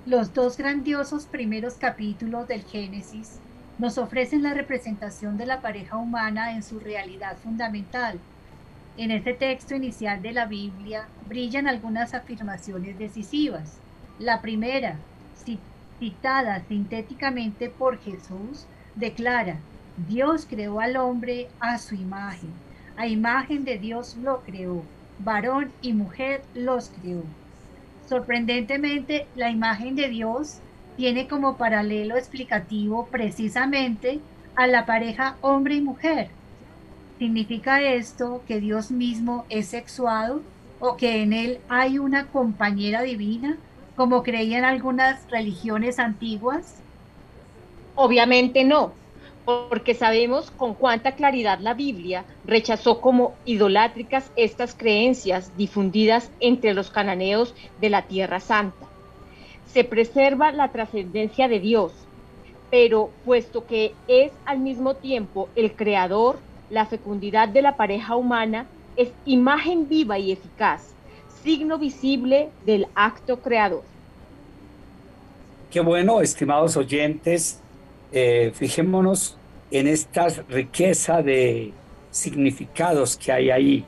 [0.07, 3.39] Los dos grandiosos primeros capítulos del Génesis
[3.79, 8.19] nos ofrecen la representación de la pareja humana en su realidad fundamental.
[8.97, 13.77] En este texto inicial de la Biblia brillan algunas afirmaciones decisivas.
[14.19, 14.97] La primera,
[16.01, 19.59] citada sintéticamente por Jesús, declara,
[20.09, 22.51] Dios creó al hombre a su imagen,
[22.99, 24.83] a imagen de Dios lo creó,
[25.19, 27.23] varón y mujer los creó.
[28.07, 30.59] Sorprendentemente, la imagen de Dios
[30.97, 34.21] tiene como paralelo explicativo precisamente
[34.57, 36.29] a la pareja hombre y mujer.
[37.19, 40.43] ¿Significa esto que Dios mismo es sexuado
[40.79, 43.57] o que en él hay una compañera divina?
[43.99, 46.77] como creían algunas religiones antiguas?
[47.97, 48.93] Obviamente no,
[49.49, 56.91] porque sabemos con cuánta claridad la Biblia rechazó como idolátricas estas creencias difundidas entre los
[56.91, 58.87] cananeos de la Tierra Santa.
[59.73, 61.93] Se preserva la trascendencia de Dios,
[62.71, 68.67] pero puesto que es al mismo tiempo el creador, la fecundidad de la pareja humana
[68.97, 70.93] es imagen viva y eficaz
[71.43, 73.83] signo visible del acto creador.
[75.71, 77.63] Qué bueno, estimados oyentes,
[78.13, 79.37] eh, fijémonos
[79.71, 81.73] en esta riqueza de
[82.11, 83.85] significados que hay ahí.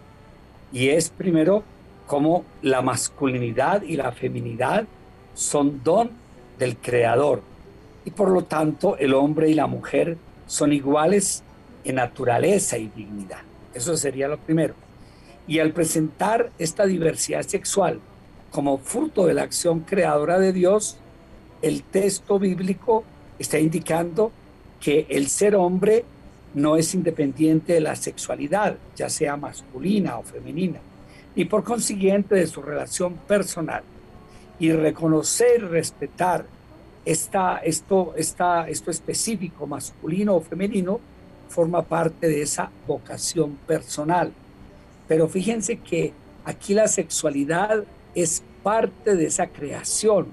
[0.72, 1.64] Y es primero
[2.06, 4.87] como la masculinidad y la feminidad
[5.35, 6.11] son don
[6.59, 7.42] del creador.
[8.04, 11.42] Y por lo tanto el hombre y la mujer son iguales
[11.85, 13.40] en naturaleza y dignidad.
[13.74, 14.74] Eso sería lo primero.
[15.46, 18.00] Y al presentar esta diversidad sexual
[18.50, 20.98] como fruto de la acción creadora de Dios,
[21.62, 23.04] el texto bíblico
[23.40, 24.31] está indicando
[24.81, 26.05] que el ser hombre
[26.55, 30.81] no es independiente de la sexualidad, ya sea masculina o femenina,
[31.35, 33.83] y por consiguiente de su relación personal.
[34.59, 36.44] Y reconocer respetar
[37.05, 41.00] esta, esto, esta, esto específico, masculino o femenino,
[41.48, 44.33] forma parte de esa vocación personal.
[45.09, 46.12] Pero fíjense que
[46.44, 50.26] aquí la sexualidad es parte de esa creación.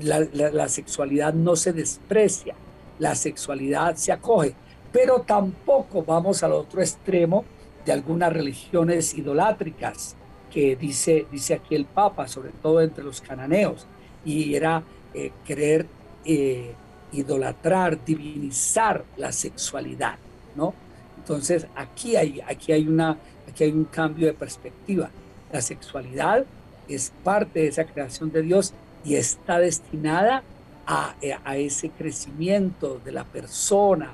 [0.00, 2.54] La, sexualidad no se desprecia,
[2.98, 4.54] la sexualidad se acoge,
[4.92, 7.44] pero tampoco vamos al otro extremo
[7.84, 10.16] de algunas religiones idolátricas
[10.52, 13.86] que dice, dice aquí el Papa, sobre todo entre los cananeos,
[14.24, 14.82] y era
[15.14, 15.86] eh, querer
[16.24, 16.74] eh,
[17.12, 20.16] idolatrar, divinizar la sexualidad,
[20.56, 20.74] ¿no?
[21.16, 25.10] Entonces aquí hay, aquí, hay una, aquí hay un cambio de perspectiva.
[25.52, 26.44] La sexualidad
[26.88, 28.72] es parte de esa creación de Dios
[29.04, 30.42] y está destinada
[30.86, 34.10] a, a ese crecimiento de la persona,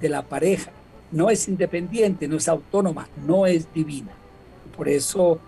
[0.00, 0.70] de la pareja.
[1.12, 4.12] No es independiente, no es autónoma, no es divina.
[4.76, 5.40] Por eso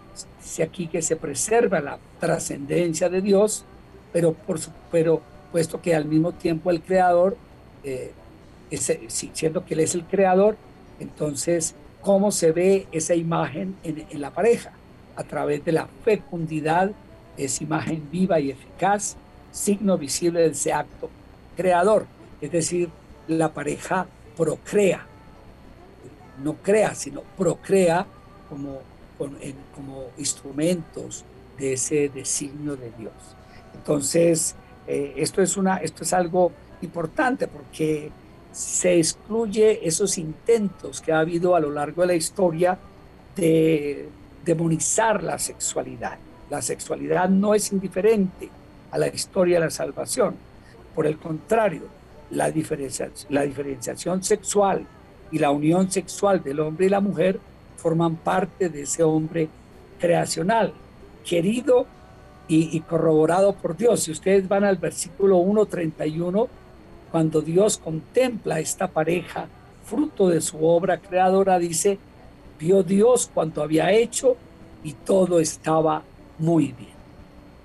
[0.42, 3.64] dice aquí que se preserva la trascendencia de Dios,
[4.12, 4.58] pero, por,
[4.90, 7.36] pero puesto que al mismo tiempo el creador,
[7.84, 8.12] eh,
[9.08, 10.56] siendo que él es el creador,
[10.98, 14.72] entonces, ¿cómo se ve esa imagen en, en la pareja?
[15.16, 16.90] A través de la fecundidad,
[17.36, 19.16] esa imagen viva y eficaz,
[19.50, 21.10] signo visible de ese acto
[21.56, 22.06] creador.
[22.40, 22.90] Es decir,
[23.28, 25.06] la pareja procrea,
[26.42, 28.06] no crea, sino procrea
[28.48, 28.80] como,
[29.74, 31.24] como instrumentos
[31.58, 33.12] de ese designio de Dios.
[33.74, 38.10] Entonces, eh, esto, es una, esto es algo importante porque
[38.52, 42.78] se excluye esos intentos que ha habido a lo largo de la historia
[43.36, 44.08] de
[44.44, 46.18] demonizar la sexualidad.
[46.52, 48.50] La sexualidad no es indiferente
[48.90, 50.34] a la historia de la salvación.
[50.94, 51.84] Por el contrario,
[52.30, 52.52] la,
[53.30, 54.84] la diferenciación sexual
[55.30, 57.40] y la unión sexual del hombre y la mujer
[57.78, 59.48] forman parte de ese hombre
[59.98, 60.74] creacional,
[61.24, 61.86] querido
[62.48, 64.02] y, corroborado por Dios.
[64.02, 66.48] Si ustedes van al versículo 1.31,
[67.10, 69.48] cuando Dios contempla esta pareja,
[69.86, 71.98] fruto de su obra creadora, dice,
[72.60, 74.36] vio Dios cuanto había hecho
[74.84, 76.02] y todo estaba
[76.42, 76.92] muy bien.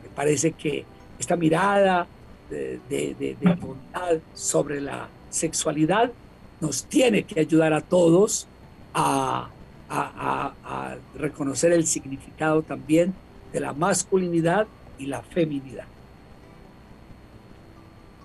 [0.04, 0.86] Me parece que
[1.20, 2.08] esta mirada
[2.50, 6.12] de, bondad sobre la sexualidad
[6.62, 8.48] nos tiene que ayudar a todos
[8.94, 9.50] a,
[9.90, 13.14] a reconocer el significado también
[13.52, 15.86] de la masculinidad y la feminidad.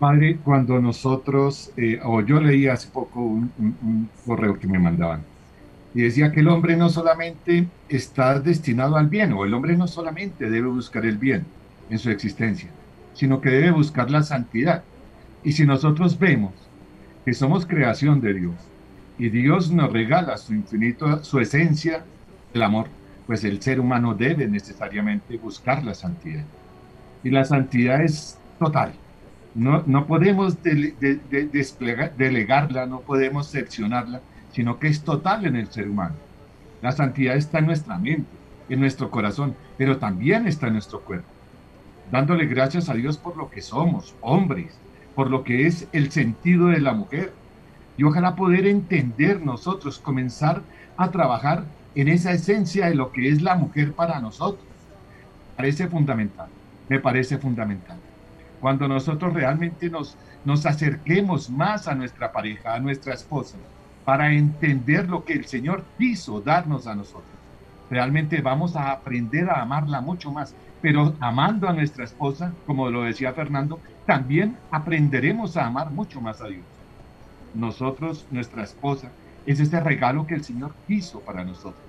[0.02, 5.22] Padre, cuando nosotros, eh, o yo leí hace poco un, correo que me mandaban,
[5.94, 9.86] y decía que el hombre no solamente está destinado al bien, o el hombre no
[9.86, 11.44] solamente debe buscar el bien
[11.90, 12.70] en su existencia,
[13.14, 14.82] sino que debe buscar la santidad.
[15.44, 16.52] Y si nosotros vemos
[17.24, 18.54] que somos creación de Dios,
[19.18, 22.04] y Dios nos regala su infinito, su esencia,
[22.54, 22.88] el amor,
[23.26, 26.44] pues el ser humano debe necesariamente buscar la santidad.
[27.22, 28.94] Y la santidad es total.
[29.54, 30.58] No, no podemos
[31.52, 36.14] desplegar, delegarla, no podemos seccionarla, sino que es total en el ser humano.
[36.80, 38.30] La santidad está en nuestra mente,
[38.68, 41.28] en nuestro corazón, pero también está en nuestro cuerpo.
[42.10, 44.74] Dándole gracias a Dios por lo que somos, hombres,
[45.14, 47.32] por lo que es el sentido de la mujer.
[47.96, 50.62] Y ojalá poder entender nosotros, comenzar
[50.96, 54.64] a trabajar en esa esencia de lo que es la mujer para nosotros.
[55.56, 56.48] Parece fundamental,
[56.88, 57.98] me parece fundamental.
[58.60, 63.56] Cuando nosotros realmente nos, nos acerquemos más a nuestra pareja, a nuestra esposa,
[64.04, 67.30] para entender lo que el Señor quiso darnos a nosotros,
[67.90, 70.54] realmente vamos a aprender a amarla mucho más.
[70.80, 76.40] Pero amando a nuestra esposa, como lo decía Fernando, también aprenderemos a amar mucho más
[76.40, 76.64] a Dios.
[77.54, 79.12] Nosotros, nuestra esposa,
[79.46, 81.82] es ese regalo que el Señor quiso para nosotros.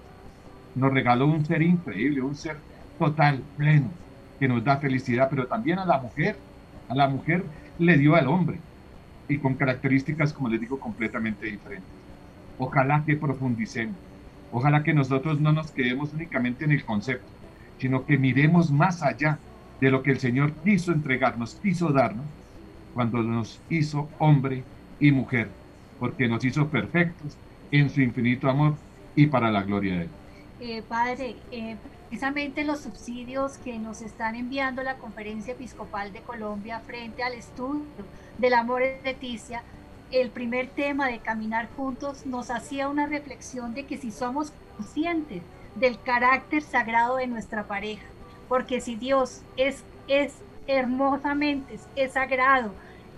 [0.75, 2.57] Nos regaló un ser increíble, un ser
[2.99, 3.89] total, pleno,
[4.39, 6.37] que nos da felicidad, pero también a la mujer.
[6.89, 7.43] A la mujer
[7.79, 8.59] le dio al hombre
[9.27, 12.02] y con características, como les digo, completamente diferentes.
[12.57, 13.95] Ojalá que profundicemos.
[14.51, 17.27] Ojalá que nosotros no nos quedemos únicamente en el concepto,
[17.79, 19.39] sino que miremos más allá
[19.81, 22.25] de lo que el Señor quiso entregarnos, quiso darnos,
[22.93, 24.63] cuando nos hizo hombre
[24.99, 25.49] y mujer,
[25.99, 27.35] porque nos hizo perfectos
[27.71, 28.75] en su infinito amor
[29.15, 30.09] y para la gloria de Él.
[30.59, 31.75] Eh, padre, eh,
[32.07, 37.83] precisamente los subsidios que nos están enviando la Conferencia Episcopal de Colombia frente al estudio
[38.37, 39.63] del amor de Leticia,
[40.13, 45.41] el primer tema de caminar juntos nos hacía una reflexión de que si somos conscientes
[45.75, 48.05] del carácter sagrado de nuestra pareja,
[48.47, 50.33] porque si Dios es, es
[50.67, 52.71] hermosamente, es sagrado,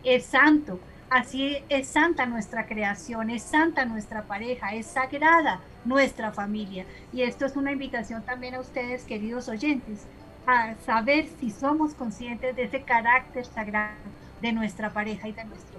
[0.03, 0.79] es santo,
[1.09, 6.85] Así es santa nuestra creación, es santa nuestra pareja, es sagrada nuestra familia.
[7.13, 10.07] Y esto es una invitación también a ustedes, queridos oyentes,
[10.47, 13.93] a saber si somos conscientes de ese carácter sagrado
[14.41, 15.74] de nuestra pareja y de hijos.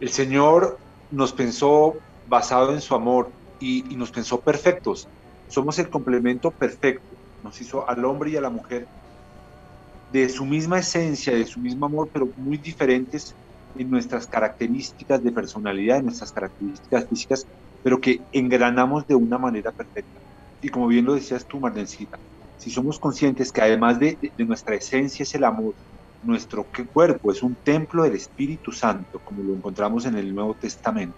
[0.00, 0.78] El Señor
[1.10, 1.94] nos pensó
[2.26, 3.30] basado en su amor
[3.60, 5.06] y, nos pensó perfectos.
[5.46, 7.04] Somos el complemento perfecto.
[7.42, 8.86] nos hizo al hombre y a la mujer
[10.12, 13.34] de su misma esencia, de su mismo amor, pero muy diferentes
[13.74, 17.46] en nuestras características de personalidad, en nuestras características físicas,
[17.82, 20.20] pero que engranamos de una manera perfecta.
[20.62, 22.18] Y como bien lo decías tú, Marlencita,
[22.56, 25.74] si somos conscientes que además de, de, nuestra esencia es el amor,
[26.22, 31.16] nuestro cuerpo es un templo del Espíritu Santo, como lo encontramos en el Nuevo Testamento,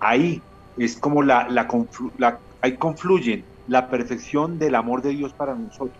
[0.00, 0.40] ahí
[0.76, 5.96] es como la, la, ahí confluyen la perfección del amor de Dios para nosotros.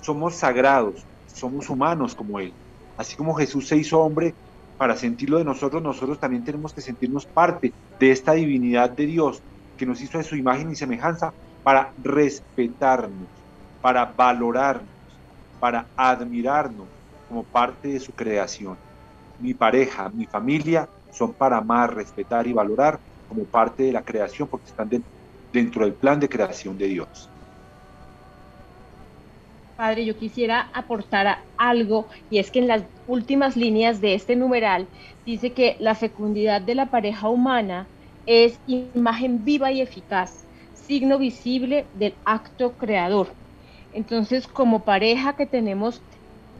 [0.00, 2.52] Somos sagrados, somos humanos como Él.
[2.96, 4.34] Así como Jesús se hizo hombre
[4.78, 9.42] para sentirlo de nosotros, nosotros también tenemos que sentirnos parte de esta divinidad de Dios
[9.76, 11.32] que nos hizo de su imagen y semejanza
[11.62, 13.28] para respetarnos,
[13.80, 14.88] para valorarnos,
[15.58, 16.86] para admirarnos
[17.32, 18.78] como parte de su creación.
[19.38, 24.46] Mi pareja, mi familia son para amar, respetar y valorar como parte de la creación
[24.48, 24.90] porque están
[25.50, 27.32] dentro del plan de creación de Dios.
[29.76, 34.90] Padre, yo quisiera aportar algo y es que en las últimas líneas de este numeral
[35.24, 37.90] dice que la fecundidad de la pareja humana
[38.26, 43.38] es imagen viva y eficaz, signo visible del acto creador.
[43.90, 46.04] Entonces, como pareja que tenemos,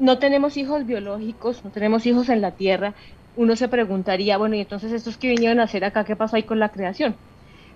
[0.03, 2.93] no tenemos hijos biológicos, no tenemos hijos en la tierra,
[3.37, 6.43] uno se preguntaría, bueno, y entonces estos que vinieron a hacer acá, ¿qué pasó ahí
[6.43, 7.15] con la creación?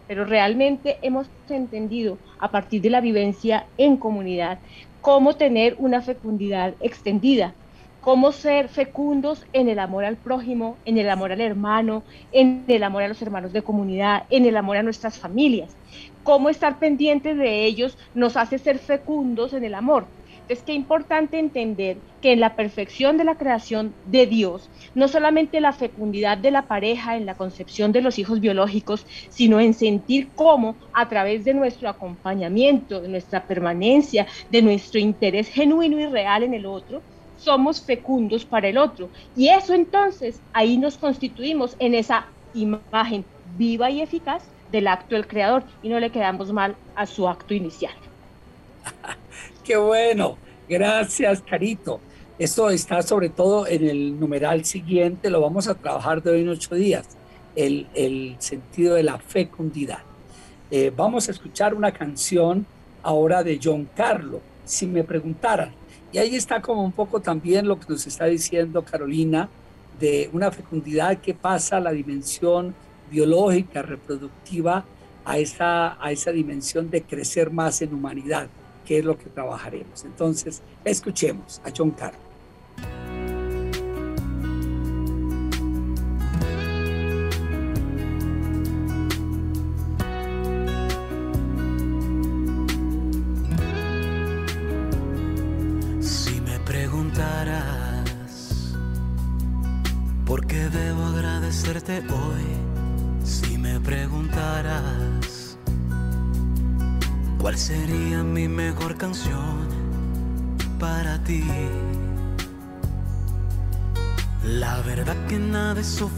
[0.09, 4.59] Pero realmente hemos entendido a partir de la vivencia en comunidad
[5.01, 7.55] cómo tener una fecundidad extendida,
[8.01, 12.03] cómo ser fecundos en el amor al prójimo, en el amor al hermano,
[12.33, 15.77] en el amor a los hermanos de comunidad, en el amor a nuestras familias.
[16.25, 20.07] Cómo estar pendientes de ellos nos hace ser fecundos en el amor.
[20.49, 25.61] Es que importante entender que en la perfección de la creación de Dios, no solamente
[25.61, 30.29] la fecundidad de la pareja en la concepción de los hijos biológicos, sino en sentir
[30.37, 36.45] cómo a través de nuestro acompañamiento, de nuestra permanencia, de nuestro interés genuino y real
[36.45, 37.03] en el otro,
[37.37, 39.09] somos fecundos para el otro.
[39.37, 43.25] Y eso entonces, ahí nos constituimos en esa imagen
[43.59, 47.55] viva y eficaz del acto del creador y no le quedamos mal a su acto
[47.55, 47.95] inicial.
[49.67, 50.39] Qué bueno.
[50.69, 51.99] Gracias, Carito.
[52.39, 56.51] Esto está sobre todo en el numeral siguiente, lo vamos a trabajar de hoy en
[56.51, 57.09] ocho días,
[57.57, 59.99] el, sentido de la fecundidad.
[60.71, 62.65] Eh, vamos a escuchar una canción
[63.03, 65.73] ahora de John Carlo, si me preguntaran.
[66.13, 69.49] Y ahí está como un poco también lo que nos está diciendo Carolina,
[69.99, 72.73] de una fecundidad que pasa a la dimensión
[73.11, 74.85] biológica, reproductiva,
[75.25, 78.47] a esa, a esa dimensión de crecer más en humanidad
[78.87, 80.05] que es lo que trabajaremos.
[80.05, 82.23] Entonces, escuchemos a John Carlos.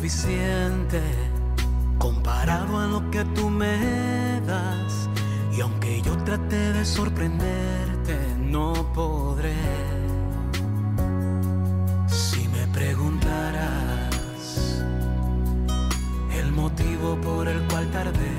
[0.09, 1.03] Suficiente
[1.99, 5.09] comparado a lo que tú me das.
[5.55, 9.55] Y aunque yo trate de sorprenderte, no podré.
[12.07, 14.15] Si me preguntaras
[16.33, 18.37] el motivo por el cual tardé,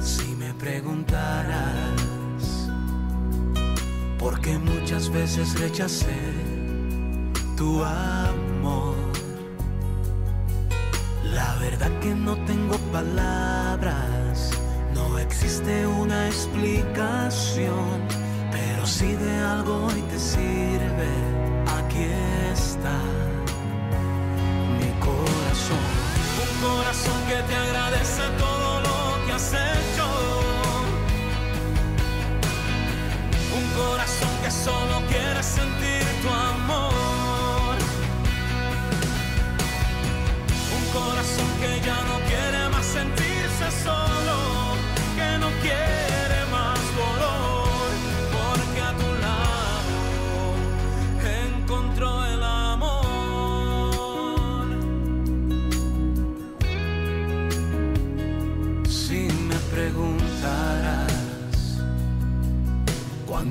[0.00, 1.90] si me preguntaras
[4.16, 6.20] porque muchas veces rechacé
[7.56, 9.07] tu amor.
[11.38, 14.50] La verdad que no tengo palabras,
[14.92, 17.94] no existe una explicación,
[18.50, 21.10] pero si de algo hoy te sirve,
[21.78, 22.06] aquí
[22.52, 22.98] está
[24.80, 25.86] mi corazón.
[26.44, 29.78] Un corazón que te agradece todo lo que has hecho
[33.78, 36.07] corazón que solo quiere sentir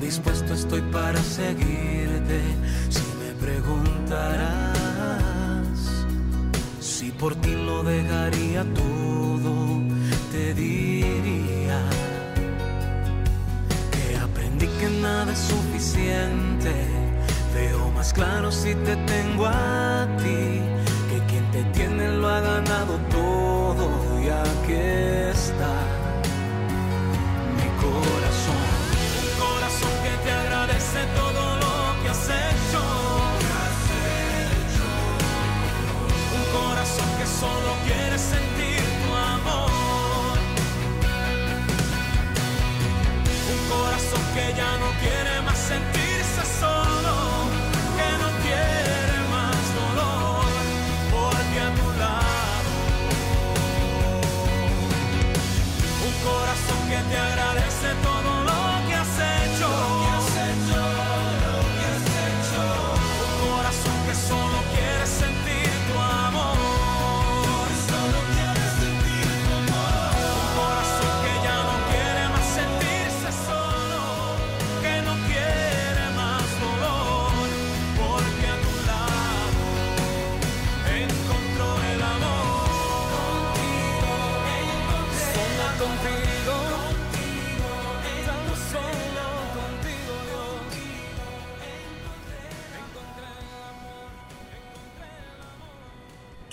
[0.08, 2.40] dispuesto estoy para seguirte
[2.88, 4.48] si me preguntarás
[6.80, 9.82] si por ti lo dejaría todo,
[10.32, 11.78] te diría
[13.92, 16.72] que aprendí que nada es suficiente.
[17.54, 20.62] Veo más claro si te tengo a ti,
[21.10, 23.27] que quien te tiene lo ha ganado todo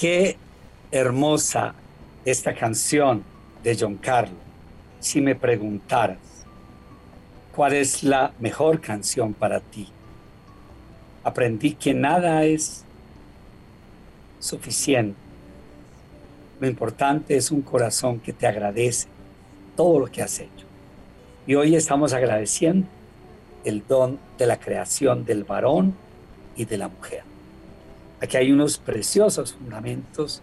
[0.08, 0.38] Qué
[0.92, 1.74] hermosa
[2.26, 3.24] esta canción
[3.64, 4.38] de John Carlos.
[5.00, 6.20] Si me preguntaras,
[7.56, 9.88] ¿cuál es la mejor canción para ti?
[11.24, 12.84] Aprendí que nada es
[14.40, 15.18] suficiente.
[16.60, 19.08] Lo importante es un corazón que te agradece
[19.76, 20.68] todo lo que has hecho.
[21.48, 22.86] Y hoy estamos agradeciendo
[23.64, 25.96] el don de la creación del varón
[26.56, 27.35] y de la mujer.
[28.26, 30.42] Aquí hay unos preciosos fundamentos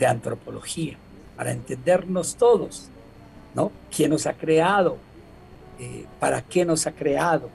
[0.00, 0.96] de antropología
[1.36, 2.88] para entendernos todos,
[3.54, 3.70] ¿no?
[3.94, 4.96] ¿Quién nos ha creado?
[5.78, 7.50] Eh, ¿Para qué nos ha creado?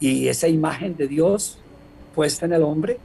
[0.00, 1.58] Y esa imagen de Dios
[2.14, 2.98] puesta en el hombre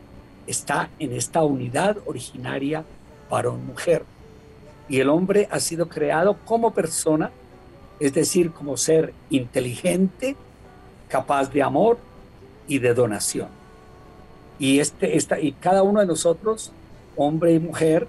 [0.47, 2.83] está en esta unidad originaria
[3.29, 4.03] varón-mujer.
[4.89, 7.31] Y el hombre ha sido creado como persona,
[8.01, 10.35] es decir, como ser inteligente,
[11.07, 11.99] capaz de amor
[12.67, 13.60] y de donación.
[14.61, 16.71] Y, este, esta, y cada uno de nosotros,
[17.17, 18.07] hombre y mujer,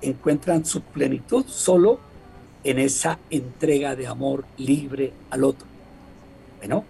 [0.00, 1.98] encuentran su plenitud solo
[2.62, 5.66] en esa entrega de amor libre al otro.
[6.58, 6.84] Bueno,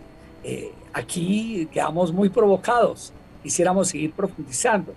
[0.45, 3.11] eh, aquí quedamos muy provocados.
[3.43, 4.93] Quisiéramos seguir profundizando.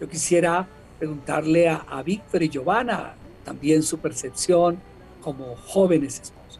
[0.00, 0.66] Yo quisiera
[0.98, 4.78] preguntarle a, a Víctor y Giovanna también su percepción
[5.22, 6.58] como jóvenes esposos.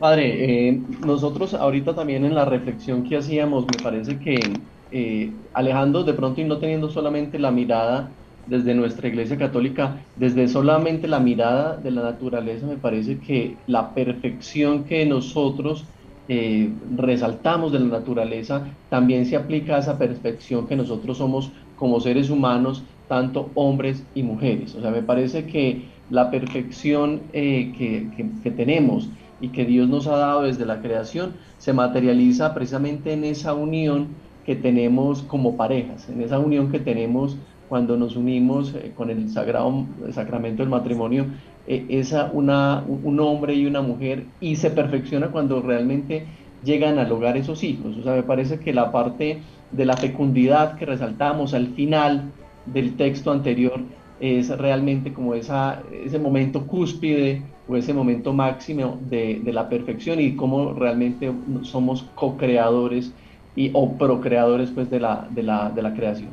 [0.00, 4.40] Padre, eh, nosotros ahorita también en la reflexión que hacíamos, me parece que
[4.92, 8.10] eh, alejando de pronto y no teniendo solamente la mirada
[8.46, 13.94] desde nuestra Iglesia Católica, desde solamente la mirada de la naturaleza, me parece que la
[13.94, 15.84] perfección que nosotros
[16.28, 21.98] eh, resaltamos de la naturaleza también se aplica a esa perfección que nosotros somos como
[21.98, 24.74] seres humanos, tanto hombres y mujeres.
[24.74, 29.08] O sea, me parece que la perfección eh, que, tenemos
[29.40, 34.08] y que Dios nos ha dado desde la creación se materializa precisamente en esa unión
[34.44, 37.36] que tenemos como parejas, en esa unión que tenemos
[37.68, 41.26] cuando nos unimos eh, con el sagrado el sacramento del matrimonio,
[41.68, 46.26] eh, esa una, un hombre y una mujer y se perfecciona cuando realmente
[46.64, 47.96] llegan a lograr esos hijos.
[47.96, 49.38] O sea, me parece que la parte
[49.70, 52.32] de la fecundidad que resaltamos al final
[52.66, 53.80] del texto anterior
[54.18, 60.20] es realmente como esa, ese momento cúspide o ese momento máximo de, de la perfección
[60.20, 61.32] y cómo realmente
[61.62, 63.14] somos co-creadores
[63.56, 66.30] y, o procreadores pues, de, la, de, la, de la creación.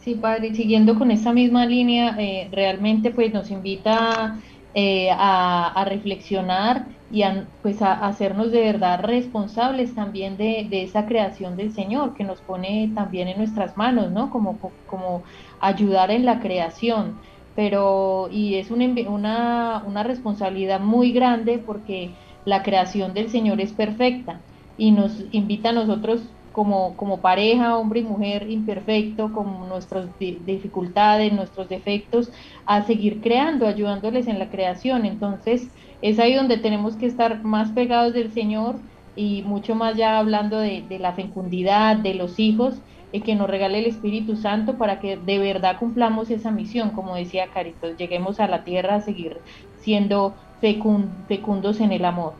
[0.00, 4.38] Sí, padre, siguiendo con esa misma línea, eh, realmente pues nos invita
[4.72, 10.84] eh, a, a, reflexionar y a, pues a, hacernos de verdad responsables también de, de,
[10.84, 14.30] esa creación del Señor que nos pone también en nuestras manos, ¿no?
[14.30, 15.22] Como, como
[15.60, 17.18] ayudar en la creación.
[17.54, 22.10] Pero, y es una, una, una responsabilidad muy grande porque
[22.46, 24.40] la creación del Señor es perfecta
[24.80, 26.22] y nos invita a nosotros
[26.52, 32.32] como, como pareja, hombre y mujer imperfecto, con nuestras dificultades, nuestros defectos,
[32.64, 35.04] a seguir creando, ayudándoles en la creación.
[35.04, 35.68] Entonces,
[36.00, 38.76] es ahí donde tenemos que estar más pegados del Señor
[39.16, 42.76] y mucho más ya hablando de, la fecundidad, de los hijos,
[43.12, 47.16] y que nos regale el Espíritu Santo para que de verdad cumplamos esa misión, como
[47.16, 49.36] decía Caritos, lleguemos a la tierra a seguir
[49.82, 52.32] siendo fecund, fecundos en el amor.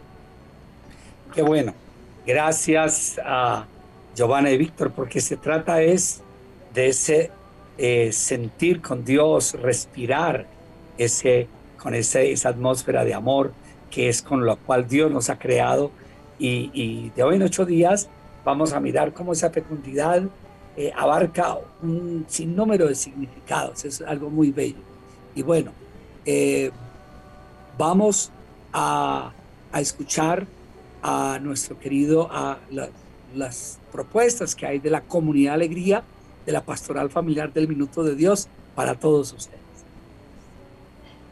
[1.34, 1.74] Qué bueno.
[2.32, 3.66] Gracias a
[4.14, 6.20] Giovanna y Víctor, porque se trata es
[6.72, 7.32] de ese
[7.76, 10.46] eh, sentir con Dios, respirar
[10.96, 13.52] ese, con esa atmósfera de amor
[13.90, 15.90] que es con lo cual Dios nos ha creado.
[16.38, 18.08] Y, de hoy en ocho días
[18.44, 20.22] vamos a mirar cómo esa fecundidad
[20.76, 23.84] eh, abarca un sinnúmero de significados.
[23.84, 24.84] Es algo muy bello.
[25.34, 25.72] Y bueno,
[26.24, 26.70] eh,
[27.76, 28.30] vamos
[28.72, 29.32] a,
[29.74, 30.46] escuchar
[31.02, 32.58] a nuestro querido, a
[33.34, 36.02] las propuestas que hay de la comunidad alegría,
[36.46, 39.60] de la pastoral familiar del Minuto de Dios para todos ustedes.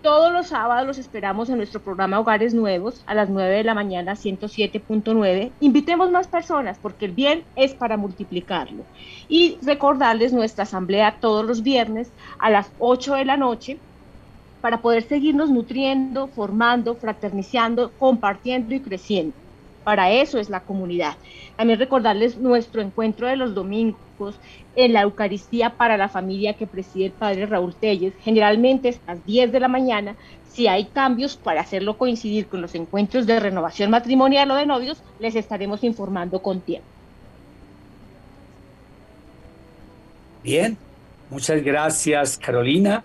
[0.01, 3.73] Todos los sábados los esperamos en nuestro programa Hogares Nuevos a las 9 de la
[3.73, 5.51] mañana 107.9.
[5.59, 8.85] Invitemos más personas porque el bien es para multiplicarlo.
[9.27, 13.77] Y recordarles nuestra asamblea todos los viernes a las 8 de la noche
[14.61, 19.35] para poder seguirnos nutriendo, formando, fraternizando, compartiendo y creciendo.
[19.83, 21.17] Para eso es la comunidad.
[21.57, 23.99] También recordarles nuestro encuentro de los domingos
[24.75, 28.13] en la Eucaristía para la familia que preside el Padre Raúl Telles.
[28.21, 30.15] Generalmente a las 10 de la mañana.
[30.51, 35.01] Si hay cambios para hacerlo coincidir con los encuentros de renovación matrimonial o de novios,
[35.19, 36.87] les estaremos informando con tiempo.
[40.43, 40.77] Bien,
[41.29, 43.03] muchas gracias Carolina.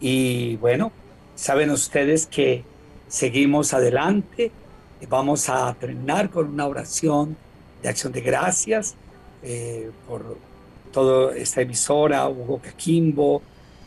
[0.00, 0.90] Y bueno,
[1.36, 2.64] saben ustedes que
[3.06, 4.50] seguimos adelante
[5.08, 7.36] Vamos a terminar con una oración
[7.82, 8.94] de acción de gracias
[9.44, 10.38] eh, por
[10.90, 13.42] toda esta emisora, Hugo Caquimbo,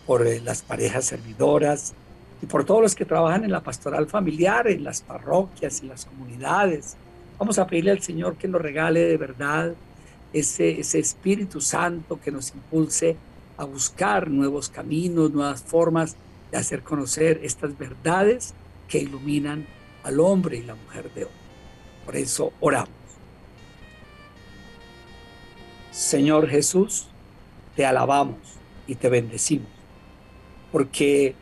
[0.06, 1.94] por eh, las parejas servidoras
[2.42, 6.06] y por todos los que trabajan en la pastoral familiar, en las parroquias, en las
[6.06, 6.96] comunidades.
[7.40, 9.74] Vamos a pedirle al Señor que nos regale de verdad
[10.32, 13.18] ese, ese Espíritu Santo que nos impulse
[13.58, 16.16] a buscar nuevos caminos, nuevas formas
[16.52, 18.54] de hacer conocer estas verdades
[18.88, 19.66] que iluminan
[20.04, 21.32] al hombre y la mujer de hoy.
[22.06, 22.97] Por eso oramos.
[25.98, 27.08] Señor Jesús,
[27.76, 28.38] te alabamos
[28.86, 29.68] y te bendecimos,
[30.72, 31.34] porque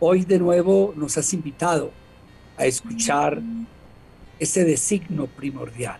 [0.00, 1.92] hoy de nuevo nos has invitado
[2.58, 3.40] a escuchar
[4.38, 5.98] ese designo primordial,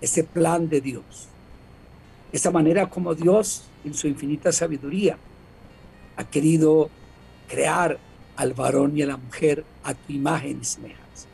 [0.00, 1.26] ese plan de Dios,
[2.30, 5.18] esa manera como Dios, en su infinita sabiduría,
[6.16, 6.90] ha querido
[7.48, 7.98] crear
[8.36, 11.26] al varón y a la mujer a tu imagen y semejanza.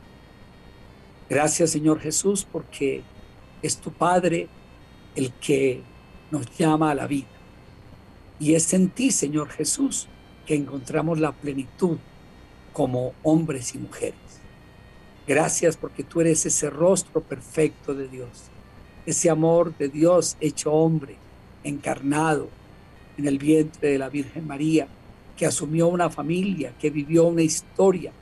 [1.28, 3.02] Gracias Señor Jesús porque
[3.60, 4.48] es tu Padre
[5.16, 5.82] el que
[6.30, 7.26] nos llama a la vida.
[8.40, 10.08] Y es en ti, Señor Jesús,
[10.46, 11.98] que encontramos la plenitud
[12.72, 14.14] como hombres y mujeres.
[15.26, 18.50] Gracias porque tú eres ese rostro perfecto de Dios,
[19.06, 21.16] ese amor de Dios hecho hombre,
[21.62, 22.48] encarnado
[23.16, 24.88] en el vientre de la Virgen María,
[25.36, 28.12] que asumió una familia, que vivió una historia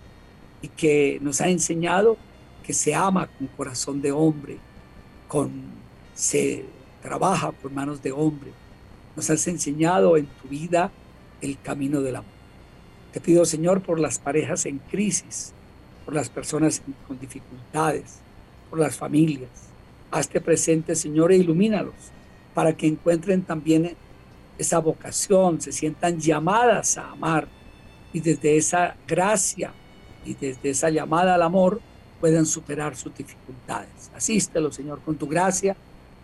[0.61, 2.19] y que nos ha enseñado
[2.63, 4.59] que se ama con corazón de hombre,
[5.27, 5.51] con,
[6.15, 6.65] se
[7.03, 8.53] trabaja con manos de hombre.
[9.17, 10.91] Nos has enseñado en tu vida
[11.41, 12.31] el camino del amor.
[13.13, 15.53] Te pido, Señor, por las parejas en crisis,
[16.05, 18.21] por las personas con dificultades,
[18.69, 19.51] por las familias.
[20.11, 21.95] Hazte presente, Señor, e ilumínalos
[22.55, 23.97] para que encuentren también
[24.59, 27.49] esa vocación, se sientan llamadas a amar
[28.13, 29.73] y desde esa gracia
[30.25, 31.81] y desde esa llamada al amor
[32.21, 34.11] puedan superar sus dificultades.
[34.15, 35.77] Asístelo, Señor, con tu gracia.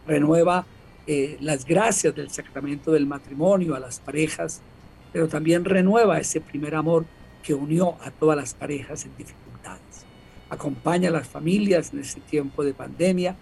[0.06, 0.66] Renueva
[1.06, 4.60] eh, las gracias del sacramento del matrimonio a las parejas,
[5.12, 7.04] pero también renueva ese primer amor
[7.42, 10.04] que unió a todas las parejas en dificultades.
[10.50, 13.36] Acompaña a las familias en este tiempo de pandemia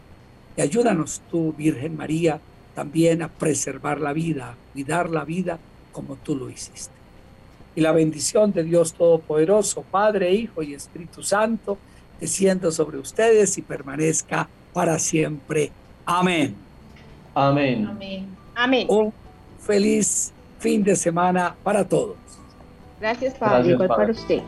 [0.56, 2.40] y ayúdanos tú, Virgen María,
[2.74, 5.58] también a preservar la vida, a cuidar la vida
[5.92, 6.92] como tú lo hiciste.
[7.76, 11.78] Y la bendición de Dios Todopoderoso, Padre, Hijo y Espíritu Santo,
[12.20, 15.72] descienda sobre ustedes y permanezca para siempre.
[16.06, 16.54] Amén.
[17.34, 18.28] Amén.
[18.54, 18.86] Amén.
[18.88, 19.12] Un
[19.58, 22.16] feliz fin de semana para todos.
[23.00, 23.72] Gracias, Padre.
[23.72, 24.42] Igual para usted.